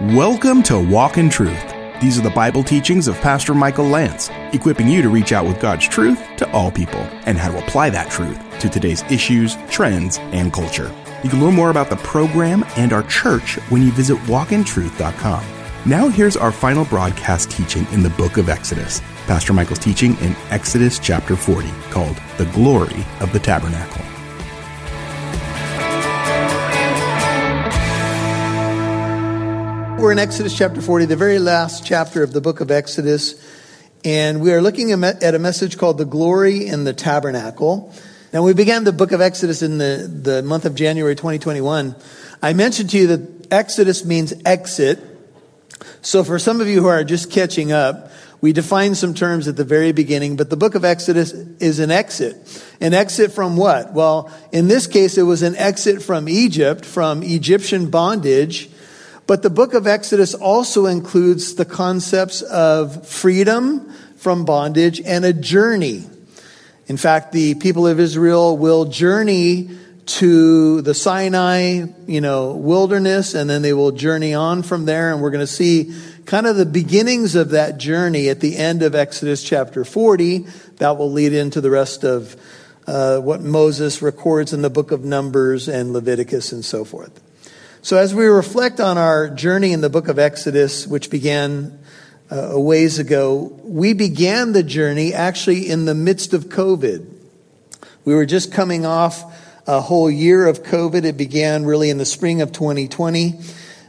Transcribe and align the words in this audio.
Welcome 0.00 0.64
to 0.64 0.76
Walk 0.76 1.18
in 1.18 1.30
Truth. 1.30 1.72
These 2.02 2.18
are 2.18 2.22
the 2.22 2.30
Bible 2.30 2.64
teachings 2.64 3.06
of 3.06 3.14
Pastor 3.20 3.54
Michael 3.54 3.86
Lance, 3.86 4.28
equipping 4.52 4.88
you 4.88 5.02
to 5.02 5.08
reach 5.08 5.30
out 5.30 5.46
with 5.46 5.60
God's 5.60 5.86
truth 5.86 6.20
to 6.36 6.50
all 6.50 6.72
people 6.72 6.98
and 7.26 7.38
how 7.38 7.52
to 7.52 7.64
apply 7.64 7.90
that 7.90 8.10
truth 8.10 8.36
to 8.58 8.68
today's 8.68 9.04
issues, 9.04 9.56
trends, 9.70 10.18
and 10.18 10.52
culture. 10.52 10.92
You 11.22 11.30
can 11.30 11.40
learn 11.40 11.54
more 11.54 11.70
about 11.70 11.90
the 11.90 11.96
program 11.96 12.64
and 12.76 12.92
our 12.92 13.04
church 13.04 13.54
when 13.70 13.82
you 13.82 13.92
visit 13.92 14.18
walkintruth.com. 14.22 15.44
Now, 15.86 16.08
here's 16.08 16.36
our 16.36 16.50
final 16.50 16.84
broadcast 16.86 17.52
teaching 17.52 17.86
in 17.92 18.02
the 18.02 18.10
book 18.10 18.36
of 18.36 18.48
Exodus. 18.48 19.00
Pastor 19.28 19.52
Michael's 19.52 19.78
teaching 19.78 20.18
in 20.18 20.34
Exodus 20.50 20.98
chapter 20.98 21.36
40, 21.36 21.70
called 21.90 22.20
The 22.36 22.46
Glory 22.46 23.06
of 23.20 23.32
the 23.32 23.38
Tabernacle. 23.38 24.04
We're 30.04 30.12
in 30.12 30.18
Exodus 30.18 30.54
chapter 30.54 30.82
40, 30.82 31.06
the 31.06 31.16
very 31.16 31.38
last 31.38 31.86
chapter 31.86 32.22
of 32.22 32.34
the 32.34 32.42
book 32.42 32.60
of 32.60 32.70
Exodus, 32.70 33.42
and 34.04 34.42
we 34.42 34.52
are 34.52 34.60
looking 34.60 34.92
at 34.92 35.34
a 35.34 35.38
message 35.38 35.78
called 35.78 35.96
The 35.96 36.04
Glory 36.04 36.66
in 36.66 36.84
the 36.84 36.92
Tabernacle. 36.92 37.90
Now, 38.30 38.42
we 38.42 38.52
began 38.52 38.84
the 38.84 38.92
book 38.92 39.12
of 39.12 39.22
Exodus 39.22 39.62
in 39.62 39.78
the, 39.78 40.06
the 40.06 40.42
month 40.42 40.66
of 40.66 40.74
January 40.74 41.16
2021. 41.16 41.96
I 42.42 42.52
mentioned 42.52 42.90
to 42.90 42.98
you 42.98 43.06
that 43.16 43.50
Exodus 43.50 44.04
means 44.04 44.34
exit. 44.44 44.98
So, 46.02 46.22
for 46.22 46.38
some 46.38 46.60
of 46.60 46.68
you 46.68 46.82
who 46.82 46.88
are 46.88 47.02
just 47.02 47.30
catching 47.30 47.72
up, 47.72 48.12
we 48.42 48.52
defined 48.52 48.98
some 48.98 49.14
terms 49.14 49.48
at 49.48 49.56
the 49.56 49.64
very 49.64 49.92
beginning, 49.92 50.36
but 50.36 50.50
the 50.50 50.56
book 50.58 50.74
of 50.74 50.84
Exodus 50.84 51.32
is 51.32 51.78
an 51.78 51.90
exit. 51.90 52.36
An 52.78 52.92
exit 52.92 53.32
from 53.32 53.56
what? 53.56 53.94
Well, 53.94 54.30
in 54.52 54.68
this 54.68 54.86
case, 54.86 55.16
it 55.16 55.22
was 55.22 55.40
an 55.40 55.56
exit 55.56 56.02
from 56.02 56.28
Egypt, 56.28 56.84
from 56.84 57.22
Egyptian 57.22 57.88
bondage 57.88 58.68
but 59.26 59.42
the 59.42 59.50
book 59.50 59.74
of 59.74 59.86
Exodus 59.86 60.34
also 60.34 60.86
includes 60.86 61.54
the 61.54 61.64
concepts 61.64 62.42
of 62.42 63.06
freedom 63.06 63.90
from 64.16 64.44
bondage 64.44 65.00
and 65.00 65.24
a 65.24 65.32
journey. 65.32 66.04
In 66.86 66.96
fact, 66.96 67.32
the 67.32 67.54
people 67.54 67.86
of 67.86 67.98
Israel 67.98 68.56
will 68.58 68.84
journey 68.84 69.70
to 70.06 70.82
the 70.82 70.92
Sinai, 70.92 71.86
you 72.06 72.20
know, 72.20 72.52
wilderness, 72.52 73.34
and 73.34 73.48
then 73.48 73.62
they 73.62 73.72
will 73.72 73.92
journey 73.92 74.34
on 74.34 74.62
from 74.62 74.84
there. 74.84 75.10
And 75.10 75.22
we're 75.22 75.30
going 75.30 75.40
to 75.40 75.46
see 75.46 75.94
kind 76.26 76.46
of 76.46 76.56
the 76.56 76.66
beginnings 76.66 77.34
of 77.34 77.50
that 77.50 77.78
journey 77.78 78.28
at 78.28 78.40
the 78.40 78.56
end 78.56 78.82
of 78.82 78.94
Exodus 78.94 79.42
chapter 79.42 79.84
40. 79.84 80.46
That 80.76 80.98
will 80.98 81.10
lead 81.10 81.32
into 81.32 81.62
the 81.62 81.70
rest 81.70 82.04
of 82.04 82.36
uh, 82.86 83.18
what 83.20 83.40
Moses 83.40 84.02
records 84.02 84.52
in 84.52 84.60
the 84.60 84.68
book 84.68 84.90
of 84.90 85.04
Numbers 85.04 85.68
and 85.68 85.94
Leviticus 85.94 86.52
and 86.52 86.62
so 86.62 86.84
forth. 86.84 87.23
So, 87.84 87.98
as 87.98 88.14
we 88.14 88.24
reflect 88.24 88.80
on 88.80 88.96
our 88.96 89.28
journey 89.28 89.74
in 89.74 89.82
the 89.82 89.90
book 89.90 90.08
of 90.08 90.18
Exodus, 90.18 90.86
which 90.86 91.10
began 91.10 91.78
uh, 92.32 92.52
a 92.52 92.58
ways 92.58 92.98
ago, 92.98 93.60
we 93.62 93.92
began 93.92 94.52
the 94.52 94.62
journey 94.62 95.12
actually 95.12 95.68
in 95.68 95.84
the 95.84 95.94
midst 95.94 96.32
of 96.32 96.46
COVID. 96.46 97.06
We 98.06 98.14
were 98.14 98.24
just 98.24 98.50
coming 98.50 98.86
off 98.86 99.22
a 99.66 99.82
whole 99.82 100.10
year 100.10 100.46
of 100.46 100.62
COVID. 100.62 101.04
It 101.04 101.18
began 101.18 101.66
really 101.66 101.90
in 101.90 101.98
the 101.98 102.06
spring 102.06 102.40
of 102.40 102.52
2020. 102.52 103.38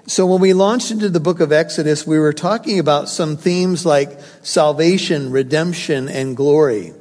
So, 0.07 0.25
when 0.25 0.41
we 0.41 0.51
launched 0.51 0.91
into 0.91 1.07
the 1.07 1.21
book 1.21 1.39
of 1.39 1.53
Exodus, 1.53 2.05
we 2.05 2.19
were 2.19 2.33
talking 2.33 2.79
about 2.79 3.07
some 3.07 3.37
themes 3.37 3.85
like 3.85 4.19
salvation, 4.41 5.31
redemption, 5.31 6.09
and 6.09 6.35
glory. 6.35 6.91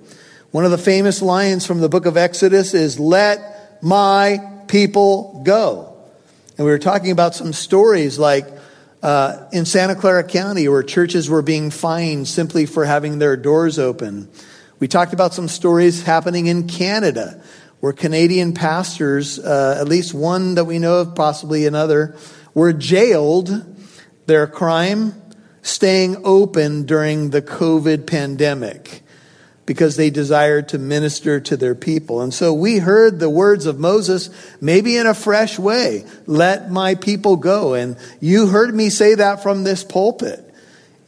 One 0.52 0.64
of 0.64 0.70
the 0.70 0.78
famous 0.78 1.22
lines 1.22 1.66
from 1.66 1.80
the 1.80 1.88
book 1.88 2.06
of 2.06 2.16
Exodus 2.16 2.72
is, 2.72 3.00
Let 3.00 3.82
my 3.82 4.38
people 4.68 5.42
go. 5.44 5.93
And 6.56 6.64
we 6.64 6.70
were 6.70 6.78
talking 6.78 7.10
about 7.10 7.34
some 7.34 7.52
stories 7.52 8.16
like 8.18 8.46
uh, 9.02 9.48
in 9.52 9.64
Santa 9.64 9.96
Clara 9.96 10.22
County 10.22 10.68
where 10.68 10.84
churches 10.84 11.28
were 11.28 11.42
being 11.42 11.70
fined 11.70 12.28
simply 12.28 12.64
for 12.64 12.84
having 12.84 13.18
their 13.18 13.36
doors 13.36 13.78
open. 13.78 14.28
We 14.78 14.86
talked 14.86 15.12
about 15.12 15.34
some 15.34 15.48
stories 15.48 16.04
happening 16.04 16.46
in 16.46 16.68
Canada 16.68 17.42
where 17.80 17.92
Canadian 17.92 18.54
pastors, 18.54 19.38
uh, 19.38 19.76
at 19.80 19.88
least 19.88 20.14
one 20.14 20.54
that 20.54 20.64
we 20.64 20.78
know 20.78 21.00
of, 21.00 21.14
possibly 21.14 21.66
another, 21.66 22.16
were 22.54 22.72
jailed. 22.72 23.64
Their 24.26 24.46
crime, 24.46 25.20
staying 25.62 26.22
open 26.24 26.86
during 26.86 27.30
the 27.30 27.42
COVID 27.42 28.06
pandemic 28.06 29.03
because 29.66 29.96
they 29.96 30.10
desired 30.10 30.68
to 30.68 30.78
minister 30.78 31.40
to 31.40 31.56
their 31.56 31.74
people. 31.74 32.20
And 32.20 32.34
so 32.34 32.52
we 32.52 32.78
heard 32.78 33.18
the 33.18 33.30
words 33.30 33.66
of 33.66 33.78
Moses, 33.78 34.30
maybe 34.60 34.96
in 34.96 35.06
a 35.06 35.14
fresh 35.14 35.58
way, 35.58 36.04
let 36.26 36.70
my 36.70 36.94
people 36.94 37.36
go. 37.36 37.74
And 37.74 37.96
you 38.20 38.48
heard 38.48 38.74
me 38.74 38.90
say 38.90 39.14
that 39.14 39.42
from 39.42 39.64
this 39.64 39.82
pulpit. 39.82 40.40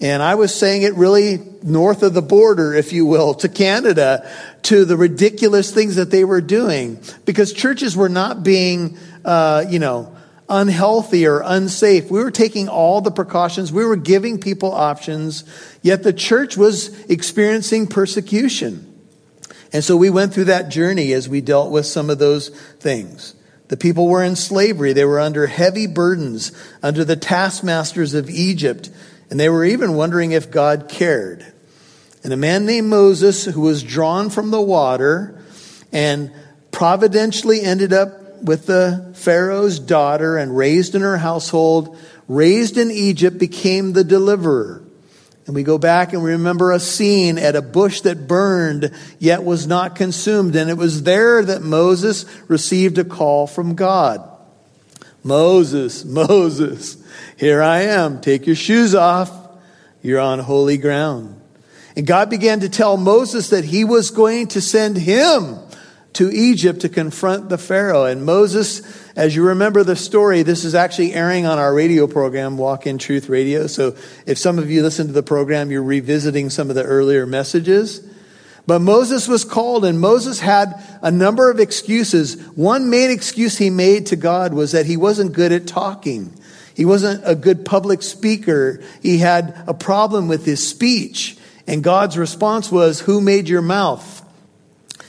And 0.00 0.22
I 0.22 0.34
was 0.34 0.54
saying 0.54 0.82
it 0.82 0.94
really 0.94 1.38
north 1.62 2.02
of 2.02 2.12
the 2.12 2.22
border, 2.22 2.74
if 2.74 2.92
you 2.92 3.06
will, 3.06 3.34
to 3.34 3.48
Canada, 3.48 4.30
to 4.62 4.84
the 4.84 4.96
ridiculous 4.96 5.70
things 5.70 5.96
that 5.96 6.10
they 6.10 6.24
were 6.24 6.42
doing. 6.42 7.00
Because 7.24 7.52
churches 7.52 7.96
were 7.96 8.10
not 8.10 8.42
being, 8.42 8.98
uh, 9.24 9.64
you 9.68 9.78
know, 9.78 10.15
unhealthy 10.48 11.26
or 11.26 11.42
unsafe. 11.44 12.10
We 12.10 12.22
were 12.22 12.30
taking 12.30 12.68
all 12.68 13.00
the 13.00 13.10
precautions. 13.10 13.72
We 13.72 13.84
were 13.84 13.96
giving 13.96 14.38
people 14.38 14.72
options, 14.72 15.44
yet 15.82 16.02
the 16.02 16.12
church 16.12 16.56
was 16.56 17.04
experiencing 17.10 17.88
persecution. 17.88 18.92
And 19.72 19.82
so 19.82 19.96
we 19.96 20.10
went 20.10 20.32
through 20.32 20.44
that 20.44 20.68
journey 20.68 21.12
as 21.12 21.28
we 21.28 21.40
dealt 21.40 21.70
with 21.70 21.86
some 21.86 22.10
of 22.10 22.18
those 22.18 22.48
things. 22.48 23.34
The 23.68 23.76
people 23.76 24.06
were 24.06 24.22
in 24.22 24.36
slavery. 24.36 24.92
They 24.92 25.04
were 25.04 25.18
under 25.18 25.48
heavy 25.48 25.88
burdens, 25.88 26.52
under 26.82 27.04
the 27.04 27.16
taskmasters 27.16 28.14
of 28.14 28.30
Egypt, 28.30 28.90
and 29.28 29.40
they 29.40 29.48
were 29.48 29.64
even 29.64 29.94
wondering 29.94 30.30
if 30.30 30.52
God 30.52 30.88
cared. 30.88 31.44
And 32.22 32.32
a 32.32 32.36
man 32.36 32.64
named 32.64 32.88
Moses, 32.88 33.44
who 33.44 33.60
was 33.60 33.82
drawn 33.82 34.30
from 34.30 34.50
the 34.50 34.60
water 34.60 35.40
and 35.92 36.32
providentially 36.70 37.62
ended 37.62 37.92
up 37.92 38.25
with 38.42 38.66
the 38.66 39.12
Pharaoh's 39.14 39.78
daughter 39.78 40.36
and 40.36 40.56
raised 40.56 40.94
in 40.94 41.02
her 41.02 41.16
household, 41.16 41.98
raised 42.28 42.78
in 42.78 42.90
Egypt, 42.90 43.38
became 43.38 43.92
the 43.92 44.04
deliverer. 44.04 44.82
And 45.46 45.54
we 45.54 45.62
go 45.62 45.78
back 45.78 46.12
and 46.12 46.22
we 46.24 46.32
remember 46.32 46.72
a 46.72 46.80
scene 46.80 47.38
at 47.38 47.54
a 47.54 47.62
bush 47.62 48.00
that 48.00 48.26
burned 48.26 48.90
yet 49.20 49.44
was 49.44 49.66
not 49.66 49.94
consumed. 49.94 50.56
And 50.56 50.68
it 50.68 50.76
was 50.76 51.04
there 51.04 51.42
that 51.42 51.62
Moses 51.62 52.24
received 52.48 52.98
a 52.98 53.04
call 53.04 53.46
from 53.46 53.76
God. 53.76 54.28
Moses, 55.22 56.04
Moses, 56.04 56.96
here 57.36 57.62
I 57.62 57.82
am. 57.82 58.20
Take 58.20 58.46
your 58.46 58.56
shoes 58.56 58.94
off. 58.94 59.30
You're 60.02 60.20
on 60.20 60.40
holy 60.40 60.78
ground. 60.78 61.40
And 61.96 62.06
God 62.06 62.28
began 62.28 62.60
to 62.60 62.68
tell 62.68 62.96
Moses 62.96 63.50
that 63.50 63.64
he 63.64 63.84
was 63.84 64.10
going 64.10 64.48
to 64.48 64.60
send 64.60 64.96
him 64.96 65.58
to 66.16 66.30
Egypt 66.30 66.80
to 66.80 66.88
confront 66.88 67.48
the 67.48 67.58
Pharaoh. 67.58 68.04
And 68.04 68.24
Moses, 68.24 68.82
as 69.16 69.36
you 69.36 69.48
remember 69.48 69.84
the 69.84 69.96
story, 69.96 70.42
this 70.42 70.64
is 70.64 70.74
actually 70.74 71.12
airing 71.12 71.46
on 71.46 71.58
our 71.58 71.74
radio 71.74 72.06
program, 72.06 72.56
Walk 72.56 72.86
in 72.86 72.98
Truth 72.98 73.28
Radio. 73.28 73.66
So 73.66 73.96
if 74.26 74.38
some 74.38 74.58
of 74.58 74.70
you 74.70 74.82
listen 74.82 75.06
to 75.08 75.12
the 75.12 75.22
program, 75.22 75.70
you're 75.70 75.82
revisiting 75.82 76.48
some 76.50 76.70
of 76.70 76.76
the 76.76 76.84
earlier 76.84 77.26
messages. 77.26 78.06
But 78.66 78.80
Moses 78.80 79.28
was 79.28 79.44
called, 79.44 79.84
and 79.84 80.00
Moses 80.00 80.40
had 80.40 80.82
a 81.02 81.10
number 81.10 81.50
of 81.50 81.60
excuses. 81.60 82.40
One 82.56 82.90
main 82.90 83.10
excuse 83.10 83.58
he 83.58 83.70
made 83.70 84.06
to 84.06 84.16
God 84.16 84.54
was 84.54 84.72
that 84.72 84.86
he 84.86 84.96
wasn't 84.96 85.34
good 85.34 85.52
at 85.52 85.66
talking. 85.66 86.32
He 86.74 86.84
wasn't 86.84 87.22
a 87.24 87.34
good 87.34 87.64
public 87.64 88.02
speaker. 88.02 88.82
He 89.02 89.18
had 89.18 89.54
a 89.66 89.74
problem 89.74 90.28
with 90.28 90.44
his 90.44 90.66
speech. 90.66 91.36
And 91.66 91.84
God's 91.84 92.18
response 92.18 92.72
was, 92.72 93.00
Who 93.00 93.20
made 93.20 93.48
your 93.48 93.62
mouth? 93.62 94.25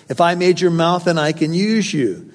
If 0.10 0.22
I 0.22 0.36
made 0.36 0.62
your 0.62 0.72
mouth, 0.72 1.06
then 1.06 1.18
I 1.18 1.32
can 1.32 1.54
use 1.54 1.94
you. 1.94 2.32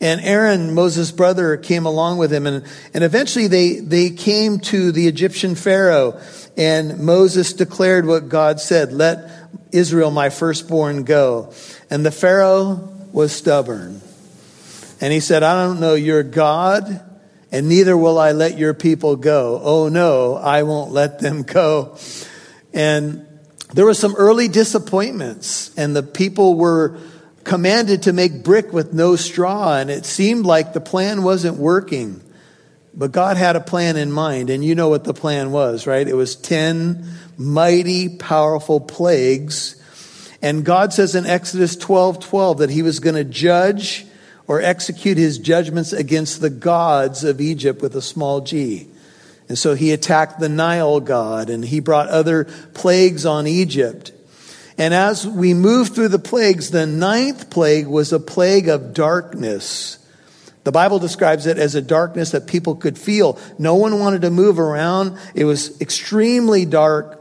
And 0.00 0.20
Aaron, 0.22 0.74
Moses' 0.74 1.12
brother, 1.12 1.58
came 1.58 1.84
along 1.84 2.18
with 2.18 2.32
him. 2.32 2.46
And, 2.46 2.64
and 2.94 3.04
eventually 3.04 3.48
they, 3.48 3.80
they 3.80 4.10
came 4.10 4.58
to 4.60 4.92
the 4.92 5.06
Egyptian 5.06 5.54
Pharaoh. 5.54 6.18
And 6.56 7.00
Moses 7.00 7.52
declared 7.52 8.06
what 8.06 8.28
God 8.28 8.60
said 8.60 8.92
Let 8.92 9.30
Israel, 9.72 10.10
my 10.10 10.30
firstborn, 10.30 11.04
go. 11.04 11.52
And 11.90 12.04
the 12.04 12.10
Pharaoh 12.10 12.92
was 13.12 13.32
stubborn. 13.32 14.00
And 15.00 15.12
he 15.12 15.20
said, 15.20 15.42
I 15.42 15.64
don't 15.64 15.80
know 15.80 15.94
your 15.94 16.22
God, 16.22 17.02
and 17.50 17.68
neither 17.68 17.96
will 17.96 18.18
I 18.18 18.32
let 18.32 18.58
your 18.58 18.74
people 18.74 19.16
go. 19.16 19.60
Oh 19.62 19.88
no, 19.88 20.34
I 20.34 20.62
won't 20.62 20.92
let 20.92 21.20
them 21.20 21.42
go. 21.42 21.96
And 22.72 23.26
there 23.72 23.84
were 23.84 23.94
some 23.94 24.14
early 24.16 24.48
disappointments, 24.48 25.76
and 25.76 25.94
the 25.94 26.02
people 26.02 26.54
were 26.54 26.98
commanded 27.44 28.02
to 28.04 28.12
make 28.12 28.42
brick 28.42 28.72
with 28.72 28.92
no 28.92 29.16
straw, 29.16 29.76
and 29.76 29.90
it 29.90 30.04
seemed 30.04 30.44
like 30.44 30.72
the 30.72 30.80
plan 30.80 31.22
wasn't 31.22 31.56
working. 31.56 32.20
But 32.92 33.12
God 33.12 33.36
had 33.36 33.56
a 33.56 33.60
plan 33.60 33.96
in 33.96 34.10
mind, 34.10 34.50
and 34.50 34.64
you 34.64 34.74
know 34.74 34.88
what 34.88 35.04
the 35.04 35.14
plan 35.14 35.52
was, 35.52 35.86
right? 35.86 36.06
It 36.06 36.14
was 36.14 36.36
10 36.36 37.06
mighty, 37.38 38.08
powerful 38.08 38.80
plagues. 38.80 39.76
And 40.42 40.64
God 40.64 40.92
says 40.92 41.14
in 41.14 41.26
Exodus 41.26 41.76
12 41.76 42.20
12 42.20 42.58
that 42.58 42.70
he 42.70 42.82
was 42.82 42.98
going 42.98 43.14
to 43.14 43.24
judge 43.24 44.06
or 44.46 44.60
execute 44.60 45.16
his 45.16 45.38
judgments 45.38 45.92
against 45.92 46.40
the 46.40 46.50
gods 46.50 47.22
of 47.24 47.40
Egypt 47.40 47.80
with 47.82 47.94
a 47.94 48.02
small 48.02 48.40
g. 48.40 48.88
And 49.50 49.58
so 49.58 49.74
he 49.74 49.90
attacked 49.90 50.38
the 50.38 50.48
Nile 50.48 51.00
god 51.00 51.50
and 51.50 51.64
he 51.64 51.80
brought 51.80 52.06
other 52.06 52.44
plagues 52.44 53.26
on 53.26 53.48
Egypt. 53.48 54.12
And 54.78 54.94
as 54.94 55.26
we 55.26 55.54
move 55.54 55.88
through 55.88 56.10
the 56.10 56.20
plagues, 56.20 56.70
the 56.70 56.86
ninth 56.86 57.50
plague 57.50 57.88
was 57.88 58.12
a 58.12 58.20
plague 58.20 58.68
of 58.68 58.94
darkness. 58.94 59.98
The 60.62 60.70
Bible 60.70 61.00
describes 61.00 61.46
it 61.46 61.58
as 61.58 61.74
a 61.74 61.82
darkness 61.82 62.30
that 62.30 62.46
people 62.46 62.76
could 62.76 62.96
feel. 62.96 63.40
No 63.58 63.74
one 63.74 63.98
wanted 63.98 64.22
to 64.22 64.30
move 64.30 64.60
around. 64.60 65.18
It 65.34 65.46
was 65.46 65.80
extremely 65.80 66.64
dark. 66.64 67.20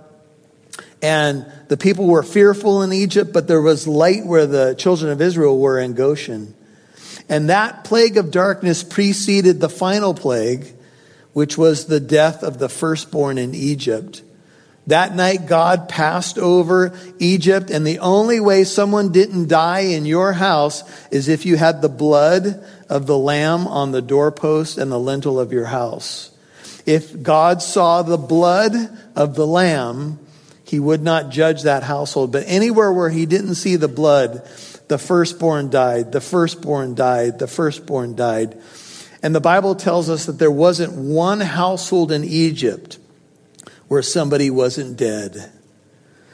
And 1.02 1.52
the 1.68 1.78
people 1.78 2.06
were 2.06 2.22
fearful 2.22 2.84
in 2.84 2.94
Egypt, 2.94 3.34
but 3.34 3.48
there 3.48 3.60
was 3.60 3.88
light 3.88 4.24
where 4.24 4.46
the 4.46 4.76
children 4.76 5.12
of 5.12 5.20
Israel 5.20 5.58
were 5.58 5.80
in 5.80 5.96
Goshen. 5.96 6.54
And 7.28 7.50
that 7.50 7.86
plague 7.86 8.18
of 8.18 8.30
darkness 8.30 8.84
preceded 8.84 9.60
the 9.60 9.68
final 9.68 10.14
plague, 10.14 10.76
which 11.34 11.58
was 11.58 11.86
the 11.86 12.00
death 12.00 12.44
of 12.44 12.60
the 12.60 12.70
firstborn 12.70 13.38
in 13.38 13.54
Egypt. 13.54 14.22
That 14.88 15.16
night, 15.16 15.46
God 15.46 15.88
passed 15.88 16.40
over 16.40 16.98
Egypt, 17.20 17.70
and 17.70 17.86
the 17.86 18.00
only 18.00 18.40
way 18.40 18.64
someone 18.64 19.12
didn't 19.12 19.48
die 19.48 19.81
in 19.81 20.06
your 20.06 20.34
house 20.34 20.84
is 21.12 21.28
if 21.28 21.46
you 21.46 21.58
had 21.58 21.81
the 21.81 21.90
blood 21.90 22.66
of 22.90 23.06
the 23.06 23.18
lamb 23.18 23.68
on 23.68 23.92
the 23.92 24.02
doorpost 24.02 24.80
and 24.80 24.92
the 24.92 25.00
lintel 25.00 25.40
of 25.40 25.54
your 25.54 25.66
house. 25.66 26.31
If 26.88 27.22
God 27.22 27.62
saw 27.62 28.02
the 28.02 28.18
blood 28.18 28.74
of 29.16 29.36
the 29.36 29.46
lamb, 29.46 30.18
he 30.64 30.80
would 30.80 31.04
not 31.04 31.30
judge 31.30 31.64
that 31.64 31.84
household. 31.84 32.31
But 32.31 32.46
anywhere 32.48 32.92
where 32.92 33.10
he 33.10 33.28
didn't 33.28 33.56
see 33.56 33.76
the 33.76 33.88
blood, 33.88 34.48
the 34.88 34.98
firstborn 34.98 35.70
died, 35.70 36.12
the 36.12 36.22
firstborn 36.22 36.96
died, 36.96 37.38
the 37.38 37.48
firstborn 37.48 38.16
died. 38.16 38.60
And 39.21 39.36
the 39.36 39.42
Bible 39.42 39.75
tells 39.75 40.10
us 40.10 40.25
that 40.25 40.39
there 40.39 40.51
wasn't 40.51 40.94
one 40.94 41.42
household 41.42 42.12
in 42.12 42.24
Egypt 42.24 42.98
where 43.88 44.01
somebody 44.01 44.50
wasn't 44.50 44.98
dead. 44.98 45.51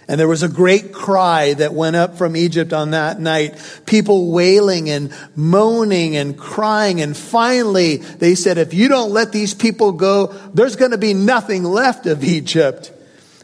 And 0.08 0.20
there 0.20 0.28
was 0.28 0.44
a 0.44 0.50
great 0.50 0.94
cry 0.94 1.56
that 1.56 1.74
went 1.74 1.96
up 1.96 2.16
from 2.16 2.36
Egypt 2.36 2.74
on 2.74 2.92
that 2.92 3.20
night. 3.20 3.82
People 3.88 4.32
wailing 4.32 4.90
and 4.90 5.12
moaning 5.36 6.16
and 6.16 6.38
crying. 6.38 7.02
And 7.02 7.18
finally, 7.18 7.98
they 7.98 8.36
said, 8.36 8.60
if 8.60 8.74
you 8.74 8.88
don't 8.88 9.12
let 9.12 9.32
these 9.32 9.56
people 9.56 9.94
go, 9.94 10.28
there's 10.54 10.76
going 10.76 10.92
to 10.92 11.00
be 11.00 11.16
nothing 11.16 11.64
left 11.64 12.06
of 12.06 12.24
Egypt. 12.24 12.92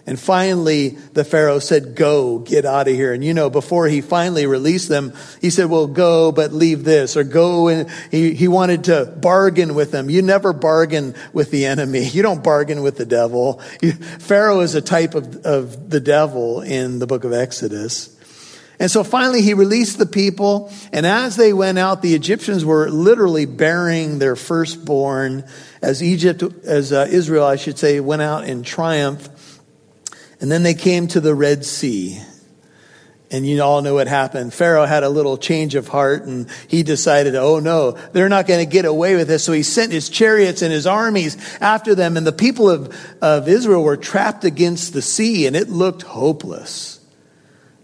And 0.07 0.19
finally, 0.19 0.89
the 0.89 1.23
Pharaoh 1.23 1.59
said, 1.59 1.95
Go, 1.95 2.39
get 2.39 2.65
out 2.65 2.87
of 2.87 2.93
here. 2.93 3.13
And 3.13 3.23
you 3.23 3.33
know, 3.33 3.49
before 3.49 3.87
he 3.87 4.01
finally 4.01 4.45
released 4.45 4.89
them, 4.89 5.13
he 5.39 5.49
said, 5.49 5.69
Well, 5.69 5.87
go, 5.87 6.31
but 6.31 6.51
leave 6.51 6.83
this, 6.83 7.15
or 7.15 7.23
go. 7.23 7.67
And 7.67 7.89
he, 8.09 8.33
he 8.33 8.47
wanted 8.47 8.85
to 8.85 9.05
bargain 9.05 9.75
with 9.75 9.91
them. 9.91 10.09
You 10.09 10.21
never 10.21 10.53
bargain 10.53 11.15
with 11.33 11.51
the 11.51 11.65
enemy, 11.65 12.03
you 12.07 12.23
don't 12.23 12.43
bargain 12.43 12.81
with 12.81 12.97
the 12.97 13.05
devil. 13.05 13.59
Pharaoh 14.19 14.61
is 14.61 14.75
a 14.75 14.81
type 14.81 15.15
of, 15.15 15.45
of 15.45 15.89
the 15.89 15.99
devil 15.99 16.61
in 16.61 16.99
the 16.99 17.07
book 17.07 17.23
of 17.23 17.33
Exodus. 17.33 18.17
And 18.81 18.89
so 18.89 19.03
finally, 19.03 19.43
he 19.43 19.53
released 19.53 19.99
the 19.99 20.07
people. 20.07 20.73
And 20.91 21.05
as 21.05 21.35
they 21.35 21.53
went 21.53 21.77
out, 21.77 22.01
the 22.01 22.15
Egyptians 22.15 22.65
were 22.65 22.89
literally 22.89 23.45
burying 23.45 24.17
their 24.17 24.35
firstborn 24.35 25.43
as 25.83 26.01
Egypt, 26.01 26.41
as 26.65 26.91
uh, 26.91 27.07
Israel, 27.07 27.45
I 27.45 27.57
should 27.57 27.77
say, 27.77 27.99
went 27.99 28.23
out 28.23 28.45
in 28.45 28.63
triumph. 28.63 29.29
And 30.41 30.51
then 30.51 30.63
they 30.63 30.73
came 30.73 31.07
to 31.09 31.21
the 31.21 31.35
Red 31.35 31.63
Sea. 31.63 32.19
And 33.29 33.45
you 33.45 33.61
all 33.61 33.81
know 33.81 33.93
what 33.93 34.07
happened. 34.07 34.53
Pharaoh 34.53 34.85
had 34.85 35.03
a 35.03 35.09
little 35.09 35.37
change 35.37 35.75
of 35.75 35.87
heart 35.87 36.23
and 36.23 36.49
he 36.67 36.83
decided, 36.83 37.33
oh 37.35 37.59
no, 37.59 37.91
they're 37.91 38.27
not 38.27 38.45
going 38.45 38.59
to 38.59 38.69
get 38.69 38.83
away 38.83 39.15
with 39.15 39.29
this. 39.29 39.45
So 39.45 39.53
he 39.53 39.63
sent 39.63 39.93
his 39.93 40.09
chariots 40.09 40.61
and 40.61 40.73
his 40.73 40.85
armies 40.85 41.37
after 41.61 41.95
them. 41.95 42.17
And 42.17 42.27
the 42.27 42.33
people 42.33 42.69
of, 42.69 42.93
of 43.21 43.47
Israel 43.47 43.83
were 43.83 43.95
trapped 43.95 44.43
against 44.43 44.91
the 44.91 45.01
sea 45.01 45.47
and 45.47 45.55
it 45.55 45.69
looked 45.69 46.01
hopeless. 46.01 46.99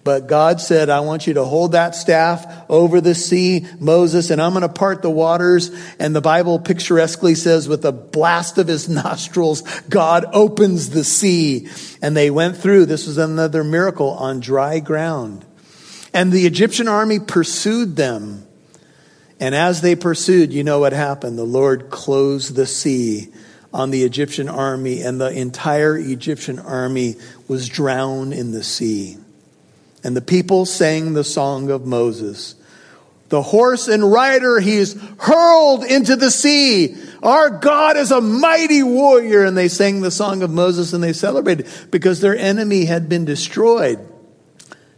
But 0.08 0.28
God 0.28 0.62
said, 0.62 0.90
I 0.90 1.02
want 1.02 1.28
you 1.28 1.34
to 1.34 1.44
hold 1.44 1.74
that 1.74 1.94
staff 1.94 2.64
over 2.70 3.02
the 3.02 3.14
sea, 3.14 3.68
Moses, 3.78 4.30
and 4.30 4.42
I'm 4.42 4.54
going 4.54 4.62
to 4.62 4.70
part 4.70 5.02
the 5.02 5.10
waters. 5.10 5.70
And 6.00 6.16
the 6.16 6.22
Bible 6.22 6.60
picturesquely 6.60 7.36
says, 7.36 7.68
with 7.68 7.84
a 7.84 7.92
blast 7.92 8.58
of 8.58 8.68
his 8.70 8.88
nostrils, 9.04 9.64
God 9.90 10.24
opens 10.32 10.92
the 10.92 11.04
sea. 11.04 11.68
And 12.02 12.16
they 12.16 12.32
went 12.32 12.56
through. 12.56 12.86
This 12.86 13.06
was 13.06 13.18
another 13.18 13.66
miracle 13.66 14.12
on 14.12 14.40
dry 14.40 14.80
ground. 14.80 15.44
And 16.14 16.32
the 16.32 16.46
Egyptian 16.46 16.88
army 16.88 17.20
pursued 17.20 17.98
them. 17.98 18.48
And 19.42 19.54
as 19.54 19.82
they 19.82 19.98
pursued, 19.98 20.54
you 20.54 20.64
know 20.64 20.80
what 20.80 20.94
happened? 20.94 21.38
The 21.38 21.44
Lord 21.44 21.90
closed 21.90 22.56
the 22.56 22.66
sea 22.66 23.28
on 23.74 23.92
the 23.92 24.04
Egyptian 24.04 24.48
army, 24.48 25.02
and 25.02 25.20
the 25.20 25.32
entire 25.32 25.98
Egyptian 25.98 26.60
army 26.60 27.18
was 27.50 27.68
drowned 27.68 28.32
in 28.32 28.52
the 28.52 28.64
sea. 28.64 29.18
And 30.08 30.16
the 30.16 30.22
people 30.22 30.66
sang 30.66 31.12
the 31.12 31.24
song 31.26 31.70
of 31.70 31.86
Moses. 31.86 32.56
The 33.28 33.42
horse 33.42 33.90
and 33.90 34.10
rider 34.10 34.58
he 34.62 34.78
is 34.78 34.98
hurled 35.20 35.84
into 35.84 36.16
the 36.16 36.32
sea. 36.32 36.96
Our 37.22 37.50
God 37.50 37.98
is 37.98 38.12
a 38.12 38.22
mighty 38.22 38.84
warrior. 38.84 39.44
And 39.44 39.58
they 39.58 39.68
sang 39.68 40.00
the 40.00 40.10
song 40.10 40.44
of 40.44 40.50
Moses 40.50 40.94
and 40.94 41.04
they 41.04 41.12
celebrated 41.12 41.68
because 41.92 42.22
their 42.22 42.38
enemy 42.38 42.86
had 42.86 43.10
been 43.10 43.26
destroyed. 43.26 44.00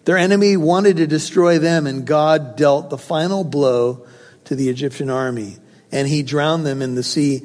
Their 0.06 0.19
enemy 0.19 0.57
wanted 0.57 0.97
to 0.97 1.07
destroy 1.07 1.57
them, 1.57 1.88
and 1.88 2.06
God 2.06 2.56
dealt 2.56 2.91
the 2.91 2.97
final 3.00 3.44
blow 3.44 4.06
to 4.45 4.56
the 4.56 4.69
Egyptian 4.69 5.09
army. 5.09 5.57
And 5.91 6.07
he 6.07 6.21
drowned 6.21 6.67
them 6.67 6.83
in 6.83 6.94
the 6.94 7.01
sea. 7.01 7.41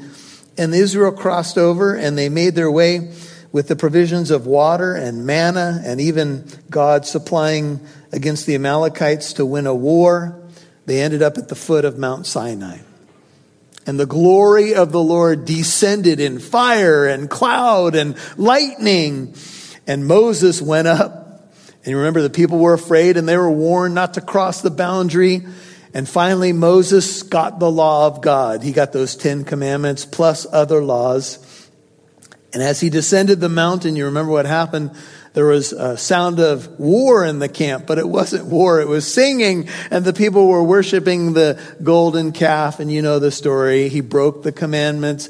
And 0.58 0.74
Israel 0.74 1.12
crossed 1.12 1.56
over 1.56 1.94
and 1.94 2.18
they 2.18 2.28
made 2.28 2.56
their 2.56 2.70
way 2.70 3.10
with 3.54 3.68
the 3.68 3.76
provisions 3.76 4.32
of 4.32 4.48
water 4.48 4.96
and 4.96 5.24
manna, 5.24 5.80
and 5.84 6.00
even 6.00 6.44
God 6.68 7.06
supplying 7.06 7.78
against 8.10 8.46
the 8.46 8.56
Amalekites 8.56 9.34
to 9.34 9.46
win 9.46 9.68
a 9.68 9.74
war, 9.74 10.42
they 10.86 11.00
ended 11.00 11.22
up 11.22 11.38
at 11.38 11.46
the 11.46 11.54
foot 11.54 11.84
of 11.84 11.96
Mount 11.96 12.26
Sinai. 12.26 12.78
And 13.86 14.00
the 14.00 14.06
glory 14.06 14.74
of 14.74 14.90
the 14.90 15.00
Lord 15.00 15.44
descended 15.44 16.18
in 16.18 16.40
fire 16.40 17.06
and 17.06 17.30
cloud 17.30 17.94
and 17.94 18.16
lightning. 18.36 19.36
And 19.86 20.04
Moses 20.04 20.60
went 20.60 20.88
up. 20.88 21.54
And 21.84 21.92
you 21.92 21.98
remember 21.98 22.22
the 22.22 22.30
people 22.30 22.58
were 22.58 22.74
afraid 22.74 23.16
and 23.16 23.28
they 23.28 23.36
were 23.36 23.52
warned 23.52 23.94
not 23.94 24.14
to 24.14 24.20
cross 24.20 24.62
the 24.62 24.70
boundary. 24.72 25.46
And 25.92 26.08
finally, 26.08 26.52
Moses 26.52 27.22
got 27.22 27.60
the 27.60 27.70
law 27.70 28.08
of 28.08 28.20
God. 28.20 28.64
He 28.64 28.72
got 28.72 28.92
those 28.92 29.14
Ten 29.14 29.44
Commandments 29.44 30.04
plus 30.04 30.44
other 30.50 30.82
laws. 30.82 31.38
And 32.54 32.62
as 32.62 32.80
he 32.80 32.88
descended 32.88 33.40
the 33.40 33.48
mountain, 33.48 33.96
you 33.96 34.06
remember 34.06 34.30
what 34.30 34.46
happened? 34.46 34.92
There 35.32 35.46
was 35.46 35.72
a 35.72 35.96
sound 35.96 36.38
of 36.38 36.78
war 36.78 37.24
in 37.24 37.40
the 37.40 37.48
camp, 37.48 37.86
but 37.88 37.98
it 37.98 38.08
wasn't 38.08 38.46
war. 38.46 38.80
It 38.80 38.86
was 38.86 39.12
singing 39.12 39.68
and 39.90 40.04
the 40.04 40.12
people 40.12 40.46
were 40.46 40.62
worshiping 40.62 41.32
the 41.32 41.60
golden 41.82 42.30
calf. 42.30 42.78
And 42.78 42.92
you 42.92 43.02
know 43.02 43.18
the 43.18 43.32
story. 43.32 43.88
He 43.88 44.00
broke 44.00 44.44
the 44.44 44.52
commandments. 44.52 45.28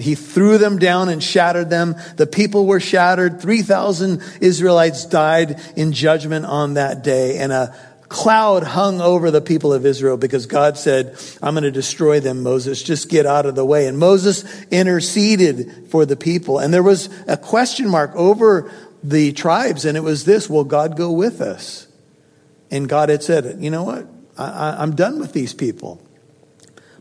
He 0.00 0.14
threw 0.14 0.56
them 0.56 0.78
down 0.78 1.10
and 1.10 1.22
shattered 1.22 1.68
them. 1.68 1.96
The 2.16 2.26
people 2.26 2.64
were 2.64 2.80
shattered. 2.80 3.42
3,000 3.42 4.22
Israelites 4.40 5.04
died 5.04 5.60
in 5.76 5.92
judgment 5.92 6.46
on 6.46 6.74
that 6.74 7.04
day. 7.04 7.36
And 7.36 7.52
a 7.52 7.76
cloud 8.12 8.62
hung 8.62 9.00
over 9.00 9.30
the 9.30 9.40
people 9.40 9.72
of 9.72 9.86
Israel 9.86 10.16
because 10.16 10.46
God 10.46 10.76
said, 10.76 11.18
I'm 11.42 11.54
going 11.54 11.64
to 11.64 11.70
destroy 11.70 12.20
them, 12.20 12.42
Moses. 12.42 12.82
Just 12.82 13.08
get 13.08 13.26
out 13.26 13.46
of 13.46 13.54
the 13.54 13.64
way. 13.64 13.86
And 13.86 13.98
Moses 13.98 14.44
interceded 14.70 15.88
for 15.88 16.04
the 16.04 16.14
people. 16.14 16.58
And 16.58 16.72
there 16.72 16.82
was 16.82 17.08
a 17.26 17.36
question 17.36 17.88
mark 17.88 18.12
over 18.14 18.70
the 19.02 19.32
tribes, 19.32 19.84
and 19.84 19.96
it 19.96 20.02
was 20.02 20.24
this 20.24 20.48
Will 20.48 20.64
God 20.64 20.96
go 20.96 21.10
with 21.10 21.40
us? 21.40 21.88
And 22.70 22.88
God 22.88 23.08
had 23.08 23.22
said, 23.22 23.56
You 23.60 23.70
know 23.70 23.82
what? 23.82 24.06
I, 24.38 24.82
am 24.82 24.94
done 24.94 25.18
with 25.18 25.32
these 25.32 25.54
people. 25.54 26.00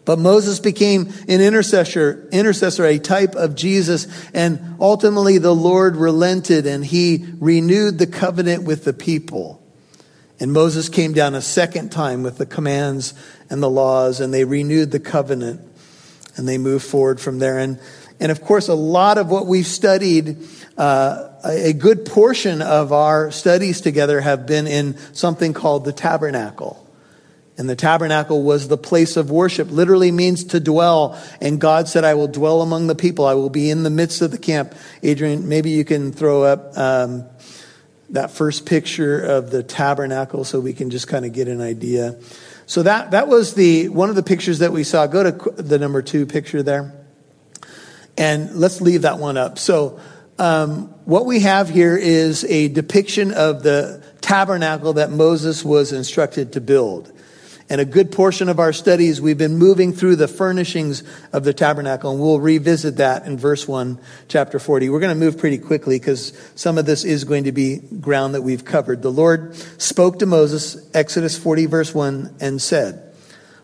But 0.03 0.17
Moses 0.17 0.59
became 0.59 1.13
an 1.27 1.41
intercessor, 1.41 2.27
intercessor, 2.31 2.85
a 2.85 2.97
type 2.97 3.35
of 3.35 3.55
Jesus, 3.55 4.07
and 4.33 4.77
ultimately 4.79 5.37
the 5.37 5.53
Lord 5.53 5.95
relented 5.95 6.65
and 6.65 6.83
he 6.83 7.27
renewed 7.39 7.99
the 7.99 8.07
covenant 8.07 8.63
with 8.63 8.83
the 8.83 8.93
people. 8.93 9.60
And 10.41 10.51
Moses 10.51 10.89
came 10.89 11.13
down 11.13 11.35
a 11.35 11.41
second 11.41 11.91
time 11.91 12.23
with 12.23 12.39
the 12.39 12.47
commands 12.47 13.13
and 13.51 13.61
the 13.61 13.69
laws, 13.69 14.19
and 14.19 14.33
they 14.33 14.43
renewed 14.43 14.89
the 14.89 14.99
covenant 14.99 15.61
and 16.35 16.47
they 16.47 16.57
moved 16.57 16.83
forward 16.83 17.21
from 17.21 17.37
there. 17.37 17.59
And, 17.59 17.79
and 18.19 18.31
of 18.31 18.41
course, 18.41 18.67
a 18.67 18.73
lot 18.73 19.19
of 19.19 19.29
what 19.29 19.45
we've 19.45 19.67
studied, 19.67 20.37
uh, 20.79 21.29
a 21.45 21.73
good 21.73 22.05
portion 22.05 22.63
of 22.63 22.91
our 22.91 23.29
studies 23.29 23.81
together 23.81 24.19
have 24.19 24.47
been 24.47 24.65
in 24.65 24.97
something 25.13 25.53
called 25.53 25.85
the 25.85 25.93
tabernacle. 25.93 26.89
And 27.59 27.69
the 27.69 27.75
tabernacle 27.75 28.41
was 28.41 28.67
the 28.67 28.77
place 28.77 29.17
of 29.17 29.29
worship, 29.29 29.69
literally 29.69 30.11
means 30.11 30.45
to 30.45 30.59
dwell. 30.59 31.21
And 31.39 31.61
God 31.61 31.87
said, 31.87 32.03
I 32.03 32.15
will 32.15 32.27
dwell 32.27 32.63
among 32.63 32.87
the 32.87 32.95
people. 32.95 33.25
I 33.25 33.35
will 33.35 33.51
be 33.51 33.69
in 33.69 33.83
the 33.83 33.91
midst 33.91 34.23
of 34.23 34.31
the 34.31 34.39
camp. 34.39 34.73
Adrian, 35.03 35.47
maybe 35.47 35.69
you 35.69 35.85
can 35.85 36.11
throw 36.11 36.41
up 36.41 36.75
um, 36.75 37.25
that 38.11 38.31
first 38.31 38.65
picture 38.65 39.19
of 39.19 39.51
the 39.51 39.63
tabernacle 39.63 40.43
so 40.43 40.59
we 40.59 40.73
can 40.73 40.89
just 40.89 41.07
kind 41.07 41.25
of 41.25 41.33
get 41.33 41.47
an 41.47 41.61
idea. 41.61 42.19
So 42.65 42.83
that, 42.83 43.11
that 43.11 43.27
was 43.27 43.53
the, 43.53 43.89
one 43.89 44.09
of 44.09 44.15
the 44.15 44.23
pictures 44.23 44.59
that 44.59 44.71
we 44.71 44.83
saw. 44.83 45.07
Go 45.07 45.31
to 45.31 45.61
the 45.61 45.79
number 45.79 46.01
two 46.01 46.25
picture 46.25 46.63
there. 46.63 46.93
And 48.17 48.55
let's 48.55 48.81
leave 48.81 49.03
that 49.03 49.17
one 49.19 49.37
up. 49.37 49.57
So, 49.57 49.99
um, 50.37 50.87
what 51.05 51.25
we 51.25 51.41
have 51.41 51.69
here 51.69 51.95
is 51.95 52.43
a 52.45 52.67
depiction 52.69 53.31
of 53.31 53.61
the 53.61 54.03
tabernacle 54.21 54.93
that 54.93 55.11
Moses 55.11 55.63
was 55.63 55.91
instructed 55.91 56.53
to 56.53 56.61
build. 56.61 57.11
And 57.71 57.79
a 57.79 57.85
good 57.85 58.11
portion 58.11 58.49
of 58.49 58.59
our 58.59 58.73
studies, 58.73 59.21
we've 59.21 59.37
been 59.37 59.55
moving 59.55 59.93
through 59.93 60.17
the 60.17 60.27
furnishings 60.27 61.05
of 61.31 61.45
the 61.45 61.53
tabernacle, 61.53 62.11
and 62.11 62.19
we'll 62.19 62.41
revisit 62.41 62.97
that 62.97 63.25
in 63.25 63.37
verse 63.37 63.65
1, 63.65 63.97
chapter 64.27 64.59
40. 64.59 64.89
We're 64.89 64.99
going 64.99 65.17
to 65.17 65.25
move 65.25 65.37
pretty 65.37 65.57
quickly 65.57 65.97
because 65.97 66.37
some 66.53 66.77
of 66.77 66.85
this 66.85 67.05
is 67.05 67.23
going 67.23 67.45
to 67.45 67.53
be 67.53 67.77
ground 67.77 68.35
that 68.35 68.41
we've 68.41 68.65
covered. 68.65 69.01
The 69.01 69.09
Lord 69.09 69.55
spoke 69.81 70.19
to 70.19 70.25
Moses, 70.25 70.85
Exodus 70.93 71.37
40, 71.37 71.67
verse 71.67 71.95
1, 71.95 72.35
and 72.41 72.61
said, 72.61 73.15